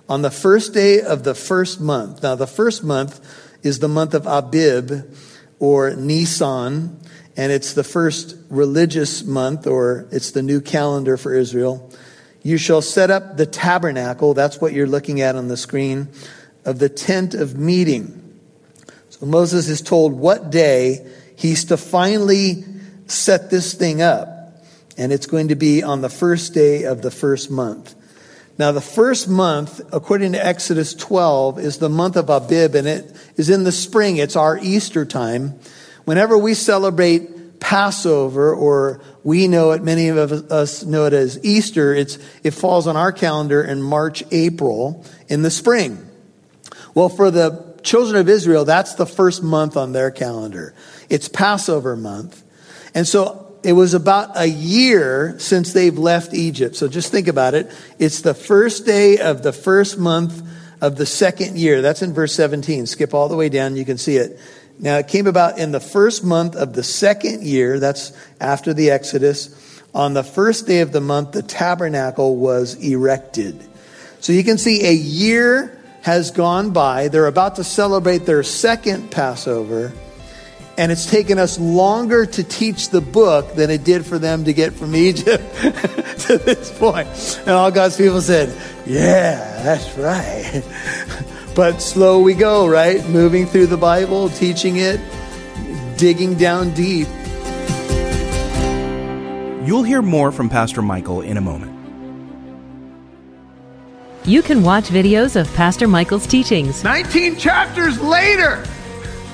On 0.07 0.21
the 0.21 0.31
first 0.31 0.73
day 0.73 1.01
of 1.01 1.25
the 1.25 1.35
first 1.35 1.81
month, 1.81 2.23
now 2.23 2.35
the 2.35 2.47
first 2.47 2.85
month 2.85 3.19
is 3.61 3.79
the 3.79 3.89
month 3.89 4.13
of 4.13 4.25
Abib 4.25 5.13
or 5.59 5.93
Nisan, 5.97 6.97
and 7.35 7.51
it's 7.51 7.73
the 7.73 7.83
first 7.83 8.37
religious 8.49 9.25
month, 9.25 9.67
or 9.67 10.07
it's 10.13 10.31
the 10.31 10.43
new 10.43 10.61
calendar 10.61 11.17
for 11.17 11.33
Israel. 11.33 11.91
You 12.43 12.57
shall 12.57 12.81
set 12.81 13.11
up 13.11 13.37
the 13.37 13.45
tabernacle, 13.45 14.33
that's 14.33 14.61
what 14.61 14.73
you're 14.73 14.87
looking 14.87 15.21
at 15.21 15.35
on 15.35 15.47
the 15.47 15.57
screen, 15.57 16.07
of 16.65 16.79
the 16.79 16.89
tent 16.89 17.33
of 17.33 17.57
meeting. 17.57 18.39
So 19.09 19.25
Moses 19.25 19.67
is 19.67 19.81
told 19.81 20.13
what 20.13 20.49
day 20.49 21.05
he's 21.35 21.65
to 21.65 21.77
finally 21.77 22.63
set 23.07 23.49
this 23.49 23.73
thing 23.73 24.01
up. 24.01 24.29
And 24.97 25.11
it's 25.11 25.27
going 25.27 25.49
to 25.49 25.55
be 25.55 25.83
on 25.83 26.01
the 26.01 26.09
first 26.09 26.53
day 26.53 26.83
of 26.83 27.01
the 27.01 27.11
first 27.11 27.51
month. 27.51 27.95
Now, 28.57 28.71
the 28.71 28.81
first 28.81 29.29
month, 29.29 29.81
according 29.93 30.31
to 30.31 30.43
Exodus 30.43 30.95
12, 30.95 31.59
is 31.59 31.77
the 31.77 31.89
month 31.89 32.15
of 32.15 32.31
Abib, 32.31 32.73
and 32.73 32.87
it 32.87 33.15
is 33.35 33.51
in 33.51 33.63
the 33.63 33.71
spring. 33.71 34.17
It's 34.17 34.35
our 34.35 34.57
Easter 34.57 35.05
time. 35.05 35.59
Whenever 36.05 36.35
we 36.35 36.55
celebrate 36.55 37.36
Passover, 37.59 38.53
or 38.53 39.01
we 39.23 39.47
know 39.47 39.71
it, 39.71 39.83
many 39.83 40.09
of 40.09 40.17
us 40.51 40.83
know 40.83 41.05
it 41.05 41.13
as 41.13 41.43
Easter, 41.43 41.93
it's, 41.93 42.19
it 42.43 42.51
falls 42.51 42.87
on 42.87 42.95
our 42.95 43.11
calendar 43.11 43.61
in 43.61 43.81
March, 43.81 44.23
April, 44.31 45.03
in 45.27 45.41
the 45.41 45.51
spring. 45.51 46.07
Well, 46.93 47.09
for 47.09 47.31
the 47.31 47.77
children 47.83 48.19
of 48.19 48.29
Israel, 48.29 48.65
that's 48.65 48.95
the 48.95 49.05
first 49.05 49.43
month 49.43 49.77
on 49.77 49.91
their 49.91 50.11
calendar. 50.11 50.73
It's 51.09 51.29
Passover 51.29 51.95
month. 51.95 52.43
And 52.93 53.07
so 53.07 53.47
it 53.63 53.73
was 53.73 53.93
about 53.93 54.37
a 54.37 54.47
year 54.47 55.37
since 55.39 55.73
they've 55.73 55.97
left 55.97 56.33
Egypt. 56.33 56.75
So 56.75 56.87
just 56.87 57.11
think 57.11 57.27
about 57.27 57.53
it. 57.53 57.71
It's 57.99 58.21
the 58.21 58.33
first 58.33 58.85
day 58.85 59.17
of 59.17 59.43
the 59.43 59.53
first 59.53 59.97
month 59.97 60.41
of 60.81 60.95
the 60.95 61.05
second 61.05 61.57
year. 61.57 61.81
That's 61.81 62.01
in 62.01 62.13
verse 62.13 62.33
17. 62.33 62.85
Skip 62.85 63.13
all 63.13 63.29
the 63.29 63.35
way 63.35 63.49
down, 63.49 63.75
you 63.75 63.85
can 63.85 63.97
see 63.97 64.17
it. 64.17 64.39
Now, 64.79 64.97
it 64.97 65.07
came 65.07 65.25
about 65.25 65.57
in 65.57 65.71
the 65.71 65.79
first 65.79 66.23
month 66.23 66.55
of 66.55 66.73
the 66.73 66.83
second 66.83 67.43
year, 67.43 67.79
that's 67.79 68.11
after 68.39 68.73
the 68.73 68.91
Exodus. 68.91 69.81
On 69.95 70.13
the 70.13 70.23
first 70.23 70.67
day 70.67 70.81
of 70.81 70.91
the 70.91 71.01
month, 71.01 71.31
the 71.31 71.41
tabernacle 71.41 72.35
was 72.35 72.75
erected. 72.75 73.59
So 74.19 74.33
you 74.33 74.43
can 74.43 74.57
see 74.59 74.85
a 74.85 74.93
year 74.93 75.81
has 76.03 76.31
gone 76.31 76.71
by. 76.71 77.07
They're 77.07 77.27
about 77.27 77.55
to 77.55 77.63
celebrate 77.63 78.25
their 78.25 78.43
second 78.43 79.09
Passover. 79.09 79.93
And 80.77 80.91
it's 80.91 81.09
taken 81.09 81.39
us 81.39 81.59
longer 81.59 82.27
to 82.27 82.43
teach 82.43 82.89
the 82.89 83.01
book 83.01 83.55
than 83.55 83.71
it 83.71 83.83
did 83.83 84.05
for 84.05 84.19
them 84.19 84.45
to 84.45 84.53
get 84.53 84.73
from 84.73 84.95
Egypt 84.95 85.43
to 86.19 86.37
this 86.37 86.71
point. 86.77 87.07
And 87.41 87.49
all 87.49 87.71
God's 87.71 87.97
people 87.97 88.21
said, 88.21 88.49
Yeah, 88.85 89.63
that's 89.63 89.97
right. 89.97 90.63
But 91.57 91.81
slow 91.81 92.19
we 92.19 92.35
go, 92.35 92.67
right? 92.67 93.03
Moving 93.09 93.47
through 93.47 93.65
the 93.65 93.77
Bible, 93.77 94.29
teaching 94.29 94.77
it, 94.77 95.01
digging 95.97 96.35
down 96.35 96.71
deep. 96.75 97.07
You'll 99.67 99.81
hear 99.81 100.03
more 100.03 100.31
from 100.31 100.49
Pastor 100.49 100.83
Michael 100.83 101.21
in 101.21 101.35
a 101.35 101.41
moment. 101.41 101.73
You 104.23 104.43
can 104.43 104.61
watch 104.61 104.89
videos 104.89 105.35
of 105.35 105.51
Pastor 105.55 105.87
Michael's 105.87 106.27
teachings. 106.27 106.83
19 106.83 107.37
chapters 107.37 107.99
later, 107.99 108.63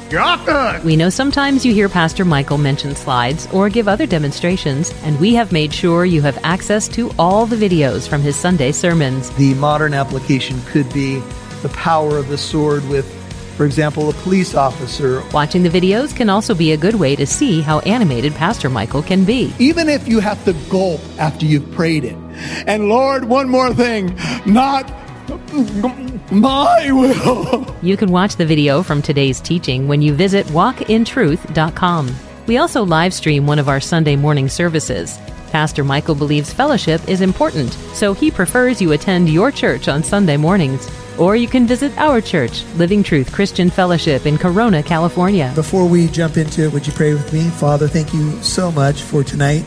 you're 0.10 0.22
off 0.22 0.46
the 0.46 0.54
hook. 0.54 0.84
We 0.86 0.96
know 0.96 1.10
sometimes 1.10 1.66
you 1.66 1.74
hear 1.74 1.90
Pastor 1.90 2.24
Michael 2.24 2.58
mention 2.58 2.96
slides 2.96 3.50
or 3.52 3.68
give 3.68 3.90
other 3.90 4.06
demonstrations, 4.06 4.94
and 5.04 5.20
we 5.20 5.34
have 5.34 5.52
made 5.52 5.74
sure 5.74 6.06
you 6.06 6.22
have 6.22 6.40
access 6.46 6.88
to 6.90 7.12
all 7.20 7.46
the 7.46 7.58
videos 7.58 8.08
from 8.08 8.22
his 8.22 8.38
Sunday 8.38 8.72
sermons. 8.72 9.30
The 9.32 9.56
modern 9.56 9.94
application 9.94 10.62
could 10.68 10.92
be 10.94 11.22
the 11.64 11.70
power 11.70 12.18
of 12.18 12.28
the 12.28 12.38
sword 12.38 12.88
with, 12.90 13.12
for 13.58 13.66
example, 13.66 14.10
a 14.10 14.14
police 14.14 14.54
officer. 14.54 15.24
Watching 15.34 15.64
the 15.64 15.70
videos 15.70 16.16
can 16.16 16.30
also 16.30 16.54
be 16.54 16.74
a 16.74 16.78
good 16.78 16.96
way 16.96 17.16
to 17.16 17.26
see 17.26 17.62
how 17.62 17.80
animated 17.80 18.36
Pastor 18.36 18.70
Michael 18.70 19.02
can 19.02 19.26
be. 19.26 19.52
Even 19.58 19.90
if 19.90 20.08
you 20.08 20.20
have 20.20 20.44
to 20.46 20.54
gulp 20.70 21.02
after 21.18 21.48
you've 21.48 21.72
prayed 21.72 22.04
it. 22.04 22.16
And 22.68 22.90
Lord, 22.90 23.26
one 23.26 23.50
more 23.50 23.74
thing, 23.74 24.16
not 24.46 24.88
my 26.32 26.92
will. 26.92 27.76
You 27.82 27.98
can 27.98 28.12
watch 28.12 28.36
the 28.36 28.46
video 28.46 28.84
from 28.84 29.02
today's 29.02 29.40
teaching 29.40 29.88
when 29.88 30.02
you 30.02 30.14
visit 30.14 30.46
walkintruth.com. 30.48 32.16
We 32.46 32.58
also 32.58 32.84
live 32.84 33.14
stream 33.14 33.48
one 33.48 33.60
of 33.60 33.70
our 33.70 33.80
Sunday 33.80 34.16
morning 34.16 34.50
services. 34.50 35.18
Pastor 35.52 35.84
Michael 35.84 36.16
believes 36.16 36.52
fellowship 36.52 37.08
is 37.08 37.22
important, 37.22 37.72
so 37.94 38.14
he 38.14 38.32
prefers 38.32 38.82
you 38.82 38.92
attend 38.92 39.30
your 39.30 39.52
church 39.52 39.88
on 39.88 40.04
Sunday 40.04 40.36
mornings. 40.36 40.90
Or 41.20 41.36
you 41.36 41.48
can 41.48 41.68
visit 41.68 41.96
our 41.98 42.22
church, 42.22 42.64
Living 42.76 43.04
Truth 43.04 43.32
Christian 43.32 43.70
Fellowship 43.70 44.26
in 44.26 44.38
Corona, 44.38 44.82
California. 44.82 45.52
Before 45.56 45.88
we 45.88 46.08
jump 46.08 46.38
into 46.38 46.64
it, 46.64 46.74
would 46.74 46.88
you 46.88 46.94
pray 46.94 47.14
with 47.14 47.32
me? 47.32 47.50
Father, 47.50 47.88
thank 47.88 48.14
you 48.14 48.32
so 48.42 48.72
much 48.72 49.02
for 49.02 49.24
tonight. 49.24 49.64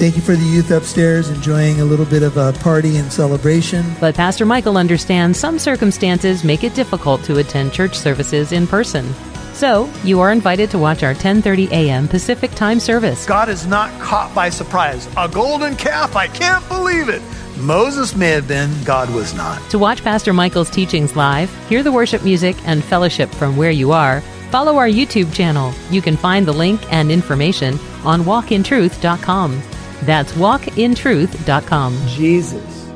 Thank 0.00 0.16
you 0.16 0.22
for 0.22 0.34
the 0.34 0.46
youth 0.46 0.70
upstairs 0.70 1.28
enjoying 1.28 1.82
a 1.82 1.84
little 1.84 2.06
bit 2.06 2.22
of 2.22 2.38
a 2.38 2.54
party 2.60 2.96
and 2.96 3.12
celebration. 3.12 3.84
But 4.00 4.14
Pastor 4.14 4.46
Michael 4.46 4.78
understands 4.78 5.38
some 5.38 5.58
circumstances 5.58 6.42
make 6.42 6.64
it 6.64 6.74
difficult 6.74 7.22
to 7.24 7.36
attend 7.36 7.74
church 7.74 7.98
services 7.98 8.52
in 8.52 8.66
person. 8.66 9.04
So, 9.52 9.90
you 10.04 10.20
are 10.20 10.32
invited 10.32 10.70
to 10.70 10.78
watch 10.78 11.02
our 11.02 11.12
10:30 11.12 11.70
a.m. 11.70 12.08
Pacific 12.08 12.50
Time 12.52 12.80
service. 12.80 13.26
God 13.26 13.50
is 13.50 13.66
not 13.66 13.90
caught 14.00 14.34
by 14.34 14.48
surprise. 14.48 15.06
A 15.18 15.28
golden 15.28 15.76
calf, 15.76 16.16
I 16.16 16.28
can't 16.28 16.66
believe 16.68 17.10
it. 17.10 17.20
Moses 17.60 18.16
may 18.16 18.30
have 18.30 18.48
been, 18.48 18.70
God 18.84 19.12
was 19.14 19.34
not. 19.34 19.60
To 19.70 19.78
watch 19.78 20.02
Pastor 20.02 20.32
Michael's 20.32 20.70
teachings 20.70 21.14
live, 21.14 21.54
hear 21.68 21.82
the 21.82 21.92
worship 21.92 22.24
music, 22.24 22.56
and 22.66 22.82
fellowship 22.82 23.30
from 23.30 23.56
where 23.56 23.70
you 23.70 23.92
are, 23.92 24.22
follow 24.50 24.76
our 24.76 24.88
YouTube 24.88 25.32
channel. 25.34 25.72
You 25.90 26.00
can 26.00 26.16
find 26.16 26.46
the 26.46 26.52
link 26.52 26.80
and 26.92 27.10
information 27.10 27.78
on 28.04 28.22
walkintruth.com. 28.22 29.62
That's 30.02 30.32
walkintruth.com. 30.32 32.06
Jesus 32.08 32.90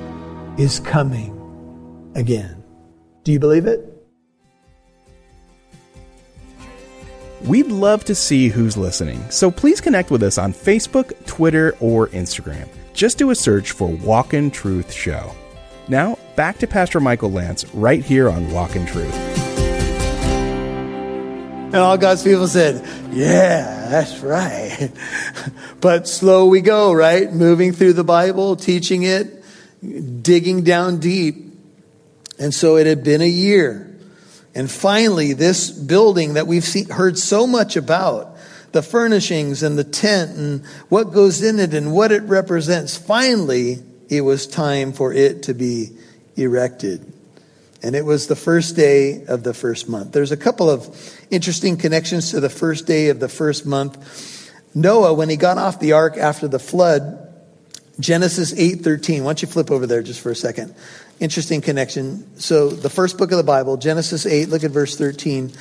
is 0.58 0.80
coming 0.80 2.12
again. 2.14 2.62
Do 3.22 3.32
you 3.32 3.38
believe 3.38 3.66
it? 3.66 3.90
We'd 7.42 7.66
love 7.66 8.04
to 8.04 8.14
see 8.14 8.48
who's 8.48 8.78
listening, 8.78 9.22
so 9.30 9.50
please 9.50 9.82
connect 9.82 10.10
with 10.10 10.22
us 10.22 10.38
on 10.38 10.54
Facebook, 10.54 11.26
Twitter, 11.26 11.76
or 11.78 12.08
Instagram. 12.08 12.68
Just 12.94 13.18
do 13.18 13.30
a 13.30 13.34
search 13.34 13.72
for 13.72 13.88
Walk 13.88 14.32
in 14.34 14.52
Truth 14.52 14.92
Show. 14.92 15.32
Now, 15.88 16.16
back 16.36 16.58
to 16.58 16.68
Pastor 16.68 17.00
Michael 17.00 17.32
Lance 17.32 17.66
right 17.74 18.02
here 18.02 18.30
on 18.30 18.52
Walk 18.52 18.76
in 18.76 18.86
Truth. 18.86 19.12
And 21.74 21.74
all 21.74 21.98
God's 21.98 22.22
people 22.22 22.46
said, 22.46 22.86
Yeah, 23.10 23.88
that's 23.90 24.20
right. 24.20 24.92
but 25.80 26.06
slow 26.06 26.46
we 26.46 26.60
go, 26.60 26.92
right? 26.92 27.32
Moving 27.32 27.72
through 27.72 27.94
the 27.94 28.04
Bible, 28.04 28.54
teaching 28.54 29.02
it, 29.02 29.42
digging 30.22 30.62
down 30.62 31.00
deep. 31.00 31.52
And 32.38 32.54
so 32.54 32.76
it 32.76 32.86
had 32.86 33.02
been 33.02 33.22
a 33.22 33.28
year. 33.28 33.90
And 34.54 34.70
finally, 34.70 35.32
this 35.32 35.68
building 35.68 36.34
that 36.34 36.46
we've 36.46 36.62
seen, 36.62 36.88
heard 36.90 37.18
so 37.18 37.44
much 37.44 37.74
about, 37.74 38.33
the 38.74 38.82
furnishings 38.82 39.62
and 39.62 39.78
the 39.78 39.84
tent 39.84 40.36
and 40.36 40.66
what 40.88 41.12
goes 41.12 41.42
in 41.42 41.60
it 41.60 41.72
and 41.74 41.92
what 41.92 42.10
it 42.10 42.24
represents, 42.24 42.96
finally, 42.96 43.78
it 44.08 44.22
was 44.22 44.48
time 44.48 44.92
for 44.92 45.12
it 45.12 45.44
to 45.44 45.54
be 45.54 45.90
erected. 46.34 47.12
And 47.84 47.94
it 47.94 48.04
was 48.04 48.26
the 48.26 48.34
first 48.34 48.74
day 48.74 49.24
of 49.26 49.44
the 49.44 49.54
first 49.54 49.88
month. 49.88 50.10
There's 50.10 50.32
a 50.32 50.36
couple 50.36 50.68
of 50.68 50.88
interesting 51.30 51.76
connections 51.76 52.32
to 52.32 52.40
the 52.40 52.50
first 52.50 52.84
day 52.84 53.10
of 53.10 53.20
the 53.20 53.28
first 53.28 53.64
month. 53.64 54.52
Noah, 54.74 55.14
when 55.14 55.28
he 55.28 55.36
got 55.36 55.56
off 55.56 55.78
the 55.78 55.92
ark 55.92 56.16
after 56.16 56.48
the 56.48 56.58
flood, 56.58 57.20
Genesis 58.00 58.52
8:13. 58.54 59.22
Why 59.22 59.28
don't 59.28 59.42
you 59.42 59.46
flip 59.46 59.70
over 59.70 59.86
there 59.86 60.02
just 60.02 60.20
for 60.20 60.32
a 60.32 60.34
second? 60.34 60.74
Interesting 61.20 61.60
connection. 61.60 62.26
So 62.40 62.70
the 62.70 62.90
first 62.90 63.18
book 63.18 63.30
of 63.30 63.36
the 63.36 63.44
Bible, 63.44 63.76
Genesis 63.76 64.26
8, 64.26 64.48
look 64.48 64.64
at 64.64 64.72
verse 64.72 64.96
13. 64.96 65.52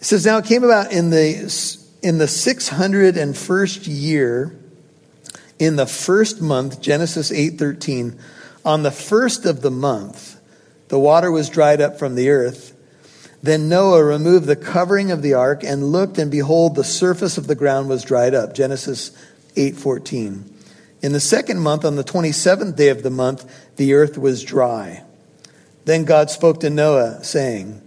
It 0.00 0.04
says, 0.04 0.24
Now 0.24 0.38
it 0.38 0.46
came 0.46 0.64
about 0.64 0.90
in 0.90 1.10
the 1.10 1.85
in 2.06 2.18
the 2.18 2.26
601st 2.26 3.80
year, 3.88 4.56
in 5.58 5.74
the 5.74 5.86
first 5.86 6.40
month, 6.40 6.80
Genesis 6.80 7.32
8:13, 7.32 8.14
on 8.64 8.84
the 8.84 8.92
first 8.92 9.44
of 9.44 9.60
the 9.60 9.72
month, 9.72 10.36
the 10.86 11.00
water 11.00 11.32
was 11.32 11.48
dried 11.48 11.80
up 11.80 11.98
from 11.98 12.14
the 12.14 12.30
earth. 12.30 12.74
Then 13.42 13.68
Noah 13.68 14.04
removed 14.04 14.46
the 14.46 14.54
covering 14.54 15.10
of 15.10 15.20
the 15.20 15.34
ark 15.34 15.64
and 15.64 15.90
looked, 15.90 16.16
and 16.16 16.30
behold, 16.30 16.76
the 16.76 16.84
surface 16.84 17.38
of 17.38 17.48
the 17.48 17.56
ground 17.56 17.88
was 17.88 18.04
dried 18.04 18.36
up. 18.36 18.54
Genesis 18.54 19.10
8:14. 19.56 20.44
In 21.02 21.12
the 21.12 21.18
second 21.18 21.58
month, 21.58 21.84
on 21.84 21.96
the 21.96 22.04
27th 22.04 22.76
day 22.76 22.90
of 22.90 23.02
the 23.02 23.10
month, 23.10 23.44
the 23.74 23.94
earth 23.94 24.16
was 24.16 24.44
dry. 24.44 25.02
Then 25.86 26.04
God 26.04 26.30
spoke 26.30 26.60
to 26.60 26.70
Noah, 26.70 27.24
saying, 27.24 27.80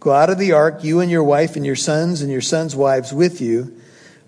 Go 0.00 0.12
out 0.12 0.30
of 0.30 0.38
the 0.38 0.52
ark, 0.52 0.82
you 0.82 1.00
and 1.00 1.10
your 1.10 1.22
wife 1.22 1.56
and 1.56 1.64
your 1.64 1.76
sons 1.76 2.22
and 2.22 2.32
your 2.32 2.40
sons' 2.40 2.74
wives 2.74 3.12
with 3.12 3.40
you. 3.40 3.76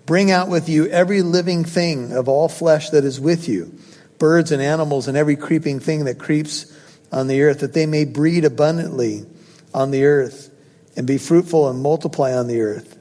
Bring 0.05 0.29
out 0.29 0.47
with 0.47 0.69
you 0.69 0.87
every 0.87 1.21
living 1.21 1.65
thing 1.65 2.11
of 2.11 2.29
all 2.29 2.47
flesh 2.47 2.91
that 2.91 3.03
is 3.03 3.19
with 3.19 3.49
you, 3.49 3.73
birds 4.19 4.51
and 4.51 4.61
animals 4.61 5.07
and 5.07 5.17
every 5.17 5.35
creeping 5.35 5.79
thing 5.79 6.05
that 6.05 6.19
creeps 6.19 6.71
on 7.11 7.27
the 7.27 7.41
earth, 7.41 7.59
that 7.59 7.73
they 7.73 7.85
may 7.85 8.05
breed 8.05 8.45
abundantly 8.45 9.25
on 9.73 9.91
the 9.91 10.05
earth 10.05 10.51
and 10.95 11.07
be 11.07 11.17
fruitful 11.17 11.69
and 11.69 11.81
multiply 11.81 12.33
on 12.33 12.47
the 12.47 12.61
earth. 12.61 12.99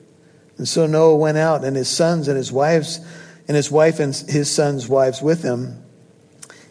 And 0.58 0.68
so 0.68 0.86
Noah 0.86 1.16
went 1.16 1.38
out, 1.38 1.64
and 1.64 1.76
his 1.76 1.88
sons 1.88 2.28
and 2.28 2.36
his 2.36 2.52
wives, 2.52 3.00
and 3.48 3.56
his 3.56 3.70
wife 3.70 4.00
and 4.00 4.14
his 4.14 4.50
sons' 4.50 4.88
wives 4.88 5.20
with 5.20 5.42
him. 5.42 5.82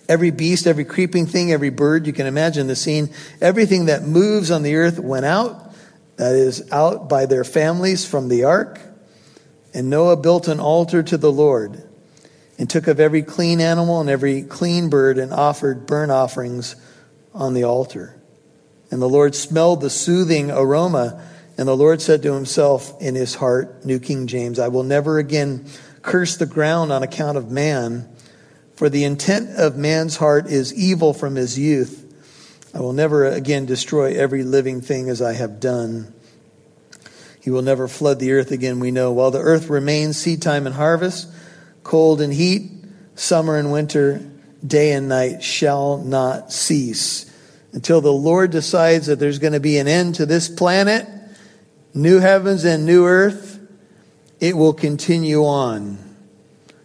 Every 0.07 0.31
beast, 0.31 0.67
every 0.67 0.85
creeping 0.85 1.25
thing, 1.25 1.51
every 1.51 1.69
bird, 1.69 2.07
you 2.07 2.13
can 2.13 2.27
imagine 2.27 2.67
the 2.67 2.75
scene. 2.75 3.09
Everything 3.39 3.85
that 3.85 4.03
moves 4.03 4.51
on 4.51 4.63
the 4.63 4.75
earth 4.75 4.99
went 4.99 5.25
out, 5.25 5.70
that 6.21 6.35
is, 6.35 6.71
out 6.71 7.09
by 7.09 7.25
their 7.25 7.43
families 7.43 8.05
from 8.05 8.27
the 8.27 8.43
ark. 8.43 8.79
And 9.73 9.89
Noah 9.89 10.17
built 10.17 10.47
an 10.47 10.59
altar 10.59 11.01
to 11.01 11.17
the 11.17 11.31
Lord 11.31 11.81
and 12.59 12.69
took 12.69 12.85
of 12.85 12.99
every 12.99 13.23
clean 13.23 13.59
animal 13.59 13.99
and 13.99 14.07
every 14.07 14.43
clean 14.43 14.91
bird 14.91 15.17
and 15.17 15.33
offered 15.33 15.87
burnt 15.87 16.11
offerings 16.11 16.75
on 17.33 17.55
the 17.55 17.63
altar. 17.63 18.21
And 18.91 19.01
the 19.01 19.09
Lord 19.09 19.33
smelled 19.33 19.81
the 19.81 19.89
soothing 19.89 20.51
aroma. 20.51 21.27
And 21.57 21.67
the 21.67 21.75
Lord 21.75 22.03
said 22.03 22.21
to 22.21 22.33
himself 22.35 23.01
in 23.01 23.15
his 23.15 23.33
heart, 23.33 23.83
New 23.83 23.97
King 23.97 24.27
James, 24.27 24.59
I 24.59 24.67
will 24.67 24.83
never 24.83 25.17
again 25.17 25.65
curse 26.03 26.37
the 26.37 26.45
ground 26.45 26.91
on 26.91 27.01
account 27.01 27.39
of 27.39 27.49
man, 27.49 28.07
for 28.75 28.89
the 28.89 29.05
intent 29.05 29.57
of 29.57 29.75
man's 29.75 30.17
heart 30.17 30.45
is 30.45 30.71
evil 30.71 31.15
from 31.15 31.33
his 31.33 31.57
youth. 31.57 32.10
I 32.73 32.79
will 32.79 32.93
never 32.93 33.25
again 33.25 33.65
destroy 33.65 34.15
every 34.15 34.43
living 34.43 34.81
thing 34.81 35.09
as 35.09 35.21
I 35.21 35.33
have 35.33 35.59
done. 35.59 36.13
He 37.41 37.49
will 37.49 37.61
never 37.61 37.87
flood 37.87 38.19
the 38.19 38.33
earth 38.33 38.51
again, 38.51 38.79
we 38.79 38.91
know. 38.91 39.11
While 39.11 39.31
the 39.31 39.39
earth 39.39 39.69
remains 39.69 40.17
seed 40.17 40.41
time 40.41 40.65
and 40.65 40.75
harvest, 40.75 41.27
cold 41.83 42.21
and 42.21 42.31
heat, 42.31 42.71
summer 43.15 43.57
and 43.57 43.71
winter, 43.71 44.21
day 44.65 44.93
and 44.93 45.09
night 45.09 45.43
shall 45.43 45.97
not 45.97 46.51
cease 46.53 47.31
until 47.73 48.01
the 48.01 48.11
Lord 48.11 48.51
decides 48.51 49.07
that 49.07 49.19
there's 49.19 49.39
going 49.39 49.53
to 49.53 49.59
be 49.59 49.77
an 49.77 49.87
end 49.87 50.15
to 50.15 50.25
this 50.25 50.49
planet, 50.49 51.07
new 51.93 52.19
heavens 52.19 52.65
and 52.65 52.85
new 52.85 53.05
earth, 53.05 53.59
it 54.39 54.57
will 54.57 54.73
continue 54.73 55.45
on. 55.45 55.97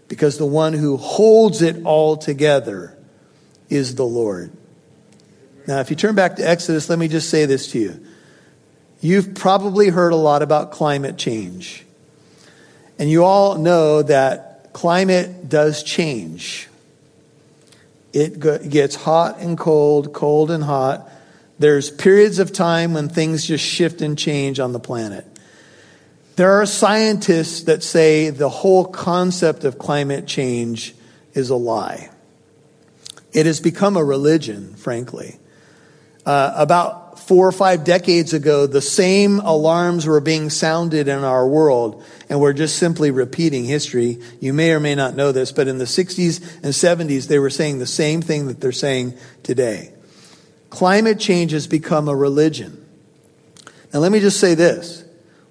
Because 0.08 0.38
the 0.38 0.46
one 0.46 0.72
who 0.72 0.96
holds 0.96 1.62
it 1.62 1.84
all 1.84 2.16
together 2.16 2.96
is 3.68 3.96
the 3.96 4.06
Lord. 4.06 4.52
Now, 5.66 5.80
if 5.80 5.90
you 5.90 5.96
turn 5.96 6.14
back 6.14 6.36
to 6.36 6.48
Exodus, 6.48 6.88
let 6.88 6.98
me 6.98 7.08
just 7.08 7.28
say 7.28 7.44
this 7.44 7.72
to 7.72 7.78
you. 7.78 8.06
You've 9.00 9.34
probably 9.34 9.88
heard 9.88 10.12
a 10.12 10.16
lot 10.16 10.42
about 10.42 10.70
climate 10.70 11.16
change. 11.16 11.84
And 12.98 13.10
you 13.10 13.24
all 13.24 13.58
know 13.58 14.02
that 14.02 14.72
climate 14.72 15.48
does 15.48 15.82
change. 15.82 16.68
It 18.12 18.40
gets 18.70 18.94
hot 18.94 19.40
and 19.40 19.58
cold, 19.58 20.14
cold 20.14 20.50
and 20.50 20.64
hot. 20.64 21.10
There's 21.58 21.90
periods 21.90 22.38
of 22.38 22.52
time 22.52 22.94
when 22.94 23.08
things 23.08 23.46
just 23.46 23.64
shift 23.64 24.00
and 24.00 24.18
change 24.18 24.60
on 24.60 24.72
the 24.72 24.80
planet. 24.80 25.26
There 26.36 26.52
are 26.52 26.66
scientists 26.66 27.62
that 27.64 27.82
say 27.82 28.30
the 28.30 28.48
whole 28.48 28.84
concept 28.84 29.64
of 29.64 29.78
climate 29.78 30.26
change 30.26 30.94
is 31.34 31.50
a 31.50 31.56
lie. 31.56 32.10
It 33.32 33.46
has 33.46 33.60
become 33.60 33.96
a 33.96 34.04
religion, 34.04 34.74
frankly. 34.74 35.38
Uh, 36.26 36.52
about 36.56 37.20
four 37.20 37.46
or 37.46 37.52
five 37.52 37.84
decades 37.84 38.32
ago, 38.32 38.66
the 38.66 38.82
same 38.82 39.38
alarms 39.40 40.06
were 40.06 40.20
being 40.20 40.50
sounded 40.50 41.06
in 41.06 41.24
our 41.24 41.46
world, 41.46 42.04
and 42.28 42.40
we're 42.40 42.52
just 42.52 42.76
simply 42.76 43.12
repeating 43.12 43.64
history. 43.64 44.18
You 44.40 44.52
may 44.52 44.72
or 44.72 44.80
may 44.80 44.96
not 44.96 45.14
know 45.14 45.32
this, 45.32 45.52
but 45.52 45.68
in 45.68 45.78
the 45.78 45.84
60s 45.84 46.42
and 46.64 46.72
70s, 46.74 47.28
they 47.28 47.38
were 47.38 47.48
saying 47.48 47.78
the 47.78 47.86
same 47.86 48.22
thing 48.22 48.48
that 48.48 48.60
they're 48.60 48.72
saying 48.72 49.14
today. 49.44 49.92
Climate 50.68 51.20
change 51.20 51.52
has 51.52 51.66
become 51.66 52.08
a 52.08 52.14
religion. 52.14 52.84
Now, 53.94 54.00
let 54.00 54.12
me 54.12 54.20
just 54.20 54.40
say 54.40 54.54
this 54.54 55.04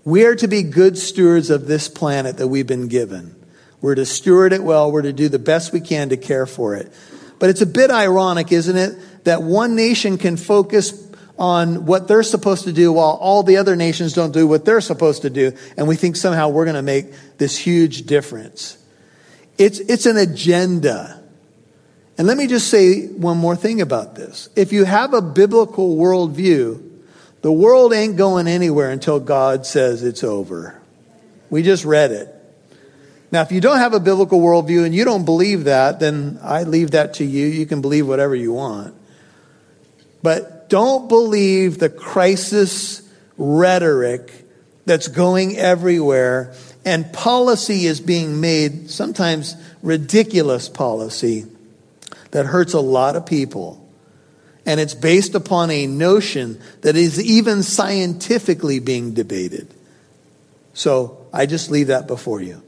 we 0.04 0.26
are 0.26 0.36
to 0.36 0.48
be 0.48 0.62
good 0.62 0.98
stewards 0.98 1.50
of 1.50 1.68
this 1.68 1.88
planet 1.88 2.38
that 2.38 2.48
we've 2.48 2.68
been 2.68 2.90
given. 2.90 3.36
We're 3.82 3.96
to 3.96 4.06
steward 4.06 4.54
it 4.54 4.64
well, 4.64 4.92
we're 4.92 5.02
to 5.04 5.14
do 5.14 5.30
the 5.30 5.40
best 5.40 5.74
we 5.74 5.80
can 5.80 6.10
to 6.10 6.18
care 6.18 6.46
for 6.46 6.76
it. 6.76 6.92
But 7.40 7.50
it's 7.50 7.62
a 7.62 7.66
bit 7.66 7.92
ironic, 7.92 8.52
isn't 8.52 8.78
it, 8.78 8.98
that 9.26 9.44
one 9.44 9.76
nation 9.76 10.18
can 10.18 10.38
focus 10.38 11.06
on 11.38 11.86
what 11.86 12.08
they're 12.08 12.24
supposed 12.24 12.64
to 12.64 12.72
do 12.72 12.94
while 12.94 13.18
all 13.20 13.44
the 13.44 13.58
other 13.58 13.76
nations 13.76 14.14
don't 14.14 14.32
do 14.32 14.48
what 14.48 14.64
they're 14.64 14.82
supposed 14.82 15.24
to 15.24 15.30
do. 15.30 15.52
And 15.76 15.88
we 15.88 15.96
think 15.96 16.16
somehow 16.16 16.50
we're 16.50 16.66
going 16.66 16.76
to 16.76 16.82
make 16.82 17.08
this 17.38 17.58
huge 17.58 18.04
difference. 18.04 18.78
It's, 19.58 19.80
it's 19.80 20.06
an 20.06 20.18
agenda. 20.18 21.22
And 22.18 22.28
let 22.28 22.38
me 22.38 22.48
just 22.48 22.70
say 22.70 23.08
one 23.08 23.38
more 23.38 23.56
thing 23.56 23.82
about 23.82 24.16
this. 24.16 24.48
If 24.56 24.72
you 24.72 24.86
have 24.86 25.14
a 25.14 25.22
biblical 25.22 25.98
worldview, 25.98 26.82
the 27.42 27.52
world 27.52 27.94
ain't 27.94 28.16
going 28.16 28.48
anywhere 28.48 28.92
until 28.92 29.20
God 29.20 29.66
says 29.66 30.04
it's 30.04 30.24
over. 30.24 30.80
We 31.50 31.64
just 31.64 31.84
read 31.84 32.12
it. 32.12 32.32
Now, 33.32 33.42
if 33.42 33.52
you 33.52 33.60
don't 33.60 33.78
have 33.78 33.94
a 33.94 34.00
biblical 34.00 34.40
worldview 34.40 34.86
and 34.86 34.96
you 34.96 35.04
don't 35.04 35.26
believe 35.26 35.66
that, 35.66 36.00
then 36.00 36.40
I 36.42 36.64
leave 36.64 36.92
that 36.92 37.16
to 37.16 37.26
you. 37.26 37.48
You 37.48 37.66
can 37.66 37.82
believe 37.82 38.08
whatever 38.08 38.36
you 38.36 38.54
want. 38.54 38.96
But 40.26 40.70
don't 40.70 41.08
believe 41.08 41.78
the 41.78 41.88
crisis 41.88 43.08
rhetoric 43.38 44.32
that's 44.88 45.08
going 45.08 45.56
everywhere 45.56 46.56
and 46.84 47.14
policy 47.14 47.86
is 47.86 48.02
being 48.02 48.42
made, 48.42 48.90
sometimes 48.90 49.56
ridiculous 49.84 50.68
policy, 50.68 51.46
that 52.32 52.48
hurts 52.48 52.74
a 52.74 52.80
lot 52.80 53.16
of 53.16 53.28
people. 53.28 53.88
And 54.66 54.80
it's 54.80 54.96
based 54.96 55.36
upon 55.36 55.70
a 55.70 55.86
notion 55.86 56.60
that 56.82 56.96
is 56.96 57.24
even 57.24 57.62
scientifically 57.62 58.80
being 58.80 59.14
debated. 59.14 59.72
So 60.74 61.28
I 61.32 61.46
just 61.46 61.70
leave 61.70 61.88
that 61.88 62.08
before 62.08 62.42
you. 62.42 62.64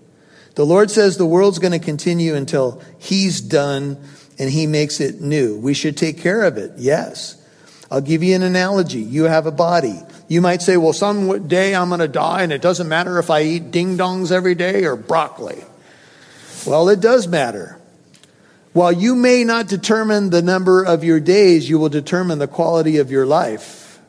The 0.53 0.63
Lord 0.63 0.91
says 0.91 1.17
the 1.17 1.25
world's 1.25 1.57
going 1.57 1.71
to 1.71 1.83
continue 1.83 2.35
until 2.35 2.83
He's 2.99 3.41
done 3.41 3.97
and 4.37 4.47
He 4.47 4.67
makes 4.67 4.99
it 4.99 5.21
new. 5.21 5.57
We 5.57 5.73
should 5.73 5.97
take 5.97 6.19
care 6.19 6.43
of 6.43 6.57
it, 6.57 6.73
yes. 6.77 7.33
I'll 7.89 8.01
give 8.01 8.21
you 8.21 8.35
an 8.35 8.43
analogy. 8.43 8.99
You 8.99 9.25
have 9.25 9.45
a 9.45 9.51
body. 9.51 9.99
You 10.27 10.41
might 10.41 10.61
say, 10.61 10.75
well, 10.75 10.93
some 10.93 11.47
day 11.47 11.73
I'm 11.73 11.87
going 11.89 12.01
to 12.01 12.07
die 12.07 12.43
and 12.43 12.51
it 12.51 12.61
doesn't 12.61 12.89
matter 12.89 13.17
if 13.19 13.29
I 13.29 13.43
eat 13.43 13.71
ding 13.71 13.97
dongs 13.97 14.31
every 14.31 14.55
day 14.55 14.83
or 14.83 14.95
broccoli. 14.95 15.63
Well, 16.65 16.89
it 16.89 16.99
does 16.99 17.27
matter. 17.27 17.79
While 18.73 18.91
you 18.91 19.15
may 19.15 19.43
not 19.43 19.67
determine 19.67 20.29
the 20.29 20.41
number 20.41 20.83
of 20.83 21.03
your 21.03 21.19
days, 21.19 21.69
you 21.69 21.79
will 21.79 21.89
determine 21.89 22.39
the 22.39 22.47
quality 22.47 22.97
of 22.97 23.09
your 23.09 23.25
life. 23.25 23.99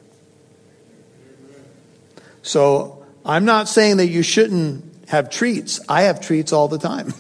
So 2.43 3.07
I'm 3.25 3.45
not 3.45 3.69
saying 3.69 3.99
that 3.99 4.09
you 4.09 4.23
shouldn't 4.23 5.07
have 5.09 5.31
treats. 5.31 5.81
I 5.89 6.03
have 6.03 6.21
treats 6.21 6.53
all 6.53 6.69
the 6.69 6.79
time. 6.79 7.15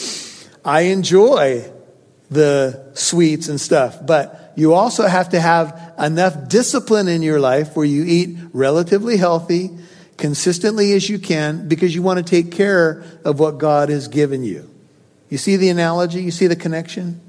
I 0.64 0.82
enjoy 0.82 1.70
the 2.30 2.92
sweets 2.94 3.48
and 3.48 3.60
stuff, 3.60 4.04
but 4.04 4.45
you 4.56 4.72
also 4.72 5.06
have 5.06 5.28
to 5.28 5.40
have 5.40 5.94
enough 5.98 6.48
discipline 6.48 7.08
in 7.08 7.22
your 7.22 7.38
life 7.38 7.76
where 7.76 7.84
you 7.84 8.04
eat 8.04 8.38
relatively 8.54 9.18
healthy, 9.18 9.70
consistently 10.16 10.94
as 10.94 11.08
you 11.08 11.18
can, 11.18 11.68
because 11.68 11.94
you 11.94 12.00
want 12.00 12.18
to 12.18 12.24
take 12.24 12.52
care 12.52 13.04
of 13.22 13.38
what 13.38 13.58
God 13.58 13.90
has 13.90 14.08
given 14.08 14.42
you. 14.42 14.68
You 15.28 15.36
see 15.36 15.56
the 15.56 15.68
analogy? 15.68 16.22
You 16.22 16.30
see 16.30 16.46
the 16.46 16.56
connection? 16.56 17.20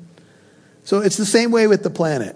So 0.85 1.01
it's 1.01 1.17
the 1.17 1.25
same 1.25 1.51
way 1.51 1.67
with 1.67 1.83
the 1.83 1.89
planet. 1.89 2.35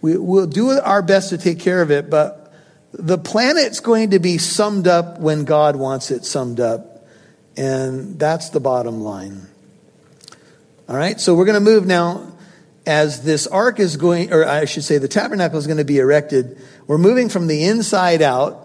We, 0.00 0.16
will 0.16 0.46
do 0.46 0.70
our 0.70 1.02
best 1.02 1.30
to 1.30 1.38
take 1.38 1.58
care 1.58 1.82
of 1.82 1.90
it, 1.90 2.08
but 2.08 2.54
the 2.92 3.18
planet's 3.18 3.80
going 3.80 4.10
to 4.10 4.20
be 4.20 4.38
summed 4.38 4.86
up 4.86 5.18
when 5.18 5.44
God 5.44 5.74
wants 5.74 6.12
it 6.12 6.24
summed 6.24 6.60
up. 6.60 7.08
And 7.56 8.20
that's 8.20 8.50
the 8.50 8.60
bottom 8.60 9.00
line. 9.00 9.48
All 10.88 10.96
right, 10.96 11.18
so 11.20 11.34
we're 11.34 11.46
going 11.46 11.58
to 11.58 11.70
move 11.70 11.86
now 11.86 12.35
as 12.86 13.22
this 13.22 13.46
ark 13.46 13.80
is 13.80 13.96
going, 13.96 14.32
or 14.32 14.46
I 14.46 14.64
should 14.64 14.84
say 14.84 14.98
the 14.98 15.08
tabernacle 15.08 15.58
is 15.58 15.66
going 15.66 15.78
to 15.78 15.84
be 15.84 15.98
erected, 15.98 16.58
we're 16.86 16.98
moving 16.98 17.28
from 17.28 17.48
the 17.48 17.64
inside 17.64 18.22
out. 18.22 18.62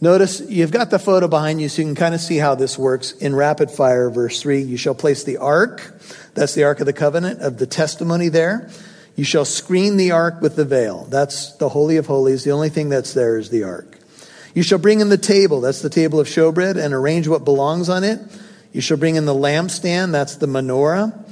Notice 0.00 0.40
you've 0.40 0.70
got 0.70 0.90
the 0.90 0.98
photo 0.98 1.28
behind 1.28 1.62
you 1.62 1.68
so 1.68 1.80
you 1.80 1.88
can 1.88 1.94
kind 1.94 2.14
of 2.14 2.20
see 2.20 2.36
how 2.36 2.54
this 2.54 2.78
works 2.78 3.12
in 3.12 3.34
rapid 3.34 3.70
fire. 3.70 4.10
Verse 4.10 4.42
3 4.42 4.62
You 4.62 4.76
shall 4.76 4.94
place 4.94 5.24
the 5.24 5.38
ark, 5.38 5.94
that's 6.34 6.54
the 6.54 6.64
ark 6.64 6.80
of 6.80 6.86
the 6.86 6.92
covenant 6.92 7.40
of 7.40 7.58
the 7.58 7.66
testimony 7.66 8.28
there. 8.28 8.70
You 9.16 9.24
shall 9.24 9.44
screen 9.44 9.96
the 9.96 10.10
ark 10.10 10.40
with 10.40 10.56
the 10.56 10.64
veil. 10.64 11.06
That's 11.08 11.52
the 11.54 11.68
Holy 11.68 11.96
of 11.98 12.06
Holies. 12.06 12.42
The 12.42 12.50
only 12.50 12.68
thing 12.68 12.88
that's 12.88 13.14
there 13.14 13.38
is 13.38 13.48
the 13.48 13.62
ark. 13.62 13.98
You 14.54 14.62
shall 14.62 14.78
bring 14.78 15.00
in 15.00 15.08
the 15.08 15.18
table, 15.18 15.60
that's 15.60 15.82
the 15.82 15.90
table 15.90 16.20
of 16.20 16.28
showbread, 16.28 16.76
and 16.76 16.94
arrange 16.94 17.26
what 17.26 17.44
belongs 17.44 17.88
on 17.88 18.04
it. 18.04 18.20
You 18.72 18.80
shall 18.80 18.96
bring 18.96 19.16
in 19.16 19.24
the 19.24 19.34
lampstand, 19.34 20.12
that's 20.12 20.36
the 20.36 20.46
menorah, 20.46 21.23